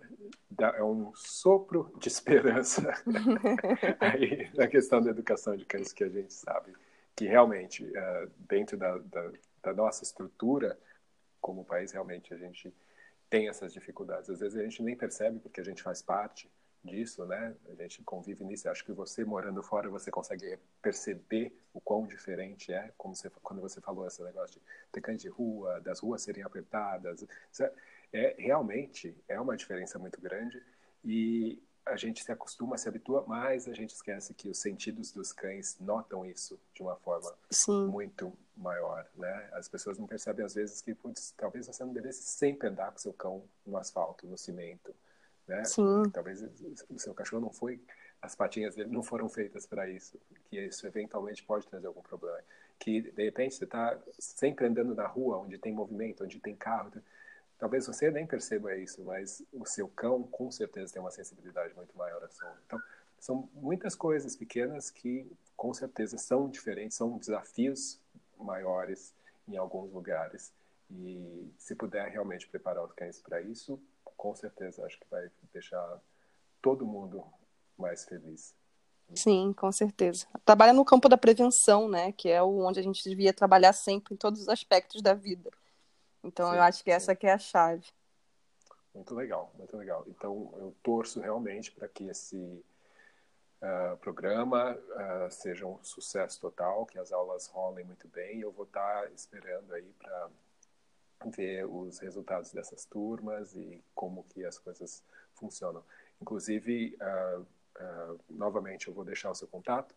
[0.58, 2.92] é um sopro de esperança
[4.00, 6.74] aí na questão da educação de cães que a gente sabe
[7.14, 9.30] que realmente uh, dentro da, da,
[9.62, 10.78] da, nossa estrutura
[11.40, 12.74] como país realmente a gente
[13.28, 16.50] tem essas dificuldades às vezes a gente nem percebe porque a gente faz parte
[16.86, 17.54] disso, né?
[17.68, 18.70] A gente convive nisso.
[18.70, 23.60] Acho que você morando fora você consegue perceber o quão diferente é, como você, quando
[23.60, 27.26] você falou esse negócio de ter cães de rua, das ruas serem apertadas.
[27.60, 27.72] É,
[28.12, 30.62] é realmente é uma diferença muito grande
[31.04, 35.32] e a gente se acostuma, se habitua, mas a gente esquece que os sentidos dos
[35.32, 37.86] cães notam isso de uma forma Sim.
[37.86, 39.48] muito maior, né?
[39.52, 42.98] As pessoas não percebem às vezes que, putz, talvez você não devesse sempre andar com
[42.98, 44.92] seu cão no asfalto, no cimento,
[45.46, 45.64] né?
[45.64, 46.02] Sim.
[46.12, 46.42] Talvez
[46.90, 47.80] o seu cachorro não foi
[48.20, 52.38] as patinhas dele não foram feitas para isso, que isso eventualmente pode trazer algum problema.
[52.78, 56.90] Que de repente você está sempre andando na rua, onde tem movimento, onde tem carro,
[57.58, 61.96] talvez você nem perceba isso, mas o seu cão com certeza tem uma sensibilidade muito
[61.96, 62.52] maior a som.
[62.66, 62.80] Então,
[63.18, 67.98] são muitas coisas pequenas que com certeza são diferentes, são desafios
[68.38, 69.14] maiores
[69.48, 70.52] em alguns lugares.
[70.90, 73.80] E se puder realmente preparar os cães para isso,
[74.16, 76.00] com certeza acho que vai deixar
[76.62, 77.24] todo mundo
[77.76, 78.54] mais feliz.
[79.14, 80.26] Sim, com certeza.
[80.44, 82.12] Trabalha no campo da prevenção, né?
[82.12, 85.50] Que é onde a gente devia trabalhar sempre em todos os aspectos da vida.
[86.26, 86.96] Então sim, eu acho que sim.
[86.96, 87.86] essa que é a chave.
[88.94, 90.04] Muito legal, muito legal.
[90.08, 92.64] Então eu torço realmente para que esse
[93.62, 98.40] uh, programa uh, seja um sucesso total, que as aulas rolem muito bem.
[98.40, 100.30] Eu vou estar tá esperando aí para
[101.26, 105.02] ver os resultados dessas turmas e como que as coisas
[105.34, 105.82] funcionam.
[106.20, 107.44] Inclusive, uh,
[107.78, 109.94] Uh, novamente, eu vou deixar o seu contato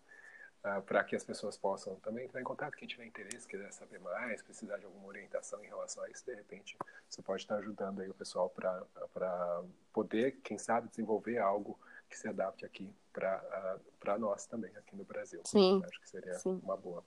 [0.63, 2.75] uh, para que as pessoas possam também entrar em contato.
[2.75, 6.33] Quem tiver interesse, quiser saber mais, precisar de alguma orientação em relação a isso, de
[6.33, 11.79] repente, você pode estar ajudando aí o pessoal para poder, quem sabe, desenvolver algo
[12.09, 15.41] que se adapte aqui para uh, nós também, aqui no Brasil.
[15.45, 15.81] Sim.
[15.85, 16.59] Acho que seria Sim.
[16.63, 17.03] uma boa.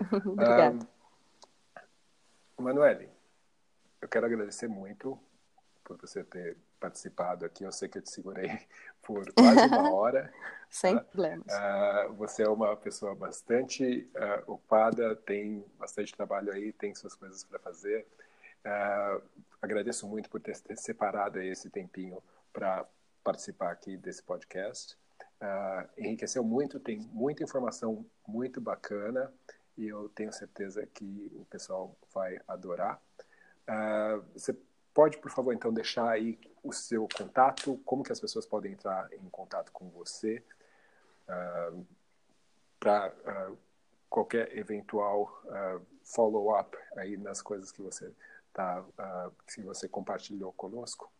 [0.26, 0.78] Obrigada.
[2.58, 3.08] Um, Manuele,
[4.00, 5.18] eu quero agradecer muito
[5.84, 7.62] por você ter participado aqui.
[7.62, 8.48] Eu sei que eu te segurei
[9.02, 10.32] por quase uma hora.
[10.70, 11.04] Sem tá?
[11.04, 11.46] problemas.
[11.46, 17.44] Uh, você é uma pessoa bastante uh, ocupada, tem bastante trabalho aí, tem suas coisas
[17.44, 18.06] para fazer.
[18.64, 19.22] Uh,
[19.60, 22.22] agradeço muito por ter, ter separado esse tempinho
[22.52, 22.86] para
[23.22, 24.96] participar aqui desse podcast.
[25.98, 29.32] enriqueceu muito, tem muita informação muito bacana
[29.76, 33.00] e eu tenho certeza que o pessoal vai adorar.
[34.32, 34.56] você
[34.94, 39.12] pode, por favor, então deixar aí o seu contato, como que as pessoas podem entrar
[39.12, 40.42] em contato com você
[41.28, 41.72] uh, ah,
[42.78, 43.52] para uh, ah,
[44.08, 48.12] qualquer eventual uh, follow-up aí nas coisas que você
[48.52, 48.84] tá,
[49.46, 51.10] que você compartilhou conosco?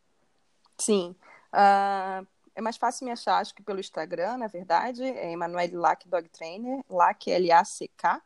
[0.76, 1.14] Sim.
[1.52, 6.28] é mais fácil me achar, acho que pelo Instagram, na verdade, é Emanuele Lack Dog
[6.30, 8.20] Trainer, Lack L-A-C-K,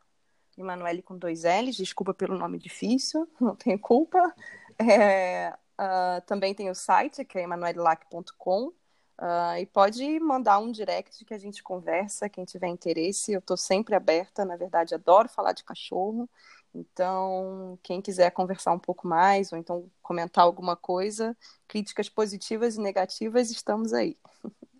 [0.57, 4.33] Emanuele com dois L's, desculpa pelo nome difícil, não tenho culpa.
[4.79, 8.67] É, uh, também tem o site, que é emanuelelac.com.
[8.67, 8.73] Uh,
[9.17, 13.31] ah, e pode mandar um direct que a gente conversa, quem tiver interesse.
[13.31, 16.29] Eu estou sempre aberta, na verdade, adoro falar de cachorro.
[16.73, 21.35] Então, quem quiser conversar um pouco mais, ou então comentar alguma coisa,
[21.67, 24.17] críticas positivas e negativas, estamos aí.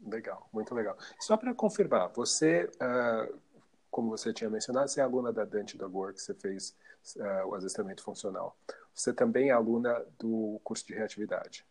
[0.06, 0.98] Legal, muito legal.
[1.20, 3.39] Só para confirmar, você, uh,
[3.89, 6.76] como você tinha mencionado, você é aluna da Dante Dog Works, você fez
[7.16, 8.58] uh, o adestramento funcional.
[8.96, 11.66] Você também é aluna do curso de reatividade.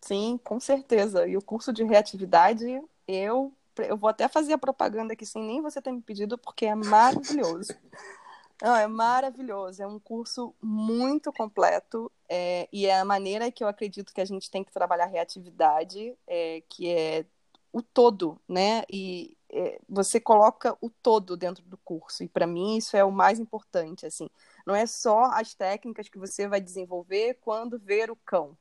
[0.00, 1.26] Sim, com certeza.
[1.26, 5.60] E o curso de reatividade, eu, eu vou até fazer a propaganda aqui sem nem
[5.60, 7.74] você ter me pedido, porque é maravilhoso.
[8.62, 9.82] Não, é maravilhoso.
[9.82, 14.24] É um curso muito completo é, e é a maneira que eu acredito que a
[14.24, 17.24] gente tem que trabalhar reatividade, é, que é
[17.72, 18.82] o todo, né?
[18.90, 22.22] E é, você coloca o todo dentro do curso.
[22.22, 24.28] E para mim isso é o mais importante, assim.
[24.66, 28.56] Não é só as técnicas que você vai desenvolver quando ver o cão.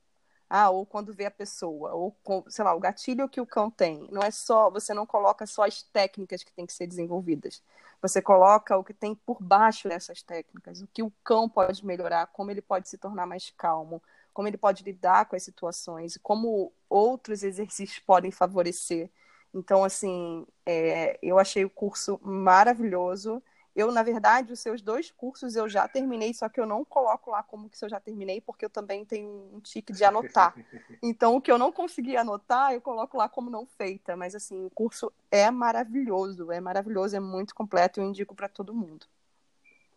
[0.49, 2.16] Ah, ou quando vê a pessoa, ou
[2.47, 4.07] sei lá, o gatilho que o cão tem.
[4.12, 7.62] Não é só, você não coloca só as técnicas que têm que ser desenvolvidas.
[8.01, 12.26] Você coloca o que tem por baixo dessas técnicas, o que o cão pode melhorar,
[12.28, 14.01] como ele pode se tornar mais calmo,
[14.34, 19.09] como ele pode lidar com as situações, como outros exercícios podem favorecer.
[19.53, 23.41] Então, assim, é, eu achei o curso maravilhoso.
[23.75, 27.32] Eu, na verdade, os seus dois cursos eu já terminei, só que eu não coloco
[27.32, 30.53] lá como que eu já terminei, porque eu também tenho um tique de anotar.
[31.01, 34.17] Então, o que eu não consegui anotar, eu coloco lá como não feita.
[34.17, 38.73] Mas, assim, o curso é maravilhoso, é maravilhoso, é muito completo, eu indico para todo
[38.73, 39.05] mundo.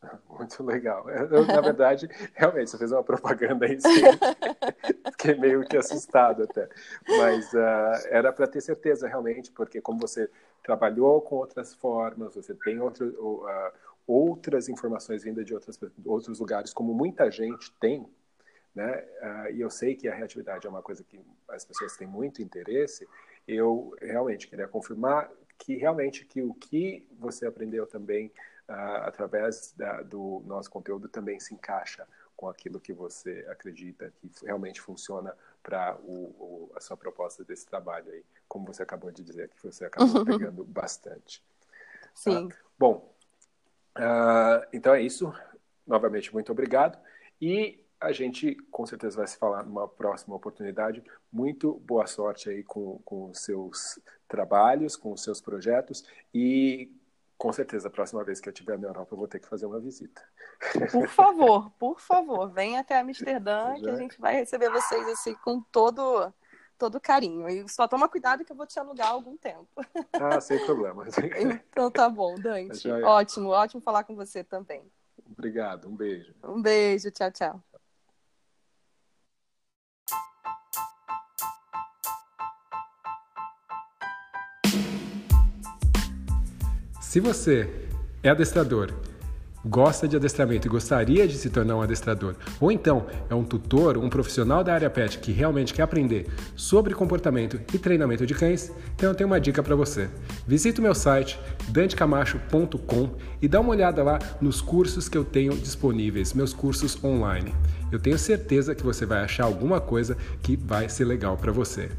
[0.28, 1.08] Muito legal.
[1.08, 3.78] Eu, na verdade, realmente, você fez uma propaganda aí,
[5.12, 6.68] fiquei meio que assustado até.
[7.06, 10.28] Mas uh, era para ter certeza, realmente, porque como você
[10.62, 13.72] trabalhou com outras formas, você tem outro, uh,
[14.06, 18.06] outras informações vindas de outras, outros lugares, como muita gente tem,
[18.74, 19.04] né?
[19.20, 22.42] Uh, e eu sei que a reatividade é uma coisa que as pessoas têm muito
[22.42, 23.06] interesse,
[23.46, 28.32] eu realmente queria confirmar que realmente que o que você aprendeu também
[28.68, 32.06] através da, do nosso conteúdo também se encaixa
[32.36, 35.96] com aquilo que você acredita que realmente funciona para
[36.74, 40.64] a sua proposta desse trabalho aí, como você acabou de dizer, que você acabou pegando
[40.64, 41.44] bastante.
[42.14, 42.46] Sim.
[42.46, 43.14] Uh, bom,
[43.96, 45.32] uh, então é isso.
[45.86, 46.98] Novamente, muito obrigado.
[47.40, 51.02] E a gente com certeza vai se falar numa próxima oportunidade.
[51.30, 56.04] Muito boa sorte aí com, com os seus trabalhos, com os seus projetos
[56.34, 56.90] e
[57.42, 59.66] com certeza a próxima vez que eu estiver na Europa eu vou ter que fazer
[59.66, 60.22] uma visita.
[60.92, 65.60] Por favor, por favor, venha até Amsterdã que a gente vai receber vocês assim com
[65.60, 66.32] todo
[66.78, 67.48] todo carinho.
[67.48, 69.66] E só toma cuidado que eu vou te alugar algum tempo.
[70.14, 71.04] Ah, sem problema.
[71.68, 72.88] Então tá bom, Dante.
[72.88, 74.88] Ótimo, ótimo falar com você também.
[75.28, 76.32] Obrigado, um beijo.
[76.44, 77.64] Um beijo, tchau, tchau.
[87.12, 87.68] Se você
[88.22, 88.90] é adestrador
[89.62, 93.98] gosta de adestramento e gostaria de se tornar um adestrador, ou então é um tutor,
[93.98, 98.72] um profissional da área pet que realmente quer aprender sobre comportamento e treinamento de cães,
[98.94, 100.08] então eu tenho uma dica para você.
[100.46, 101.38] Visite o meu site
[101.68, 103.10] dantecamacho.com
[103.42, 107.54] e dá uma olhada lá nos cursos que eu tenho disponíveis, meus cursos online.
[107.92, 111.90] Eu tenho certeza que você vai achar alguma coisa que vai ser legal para você.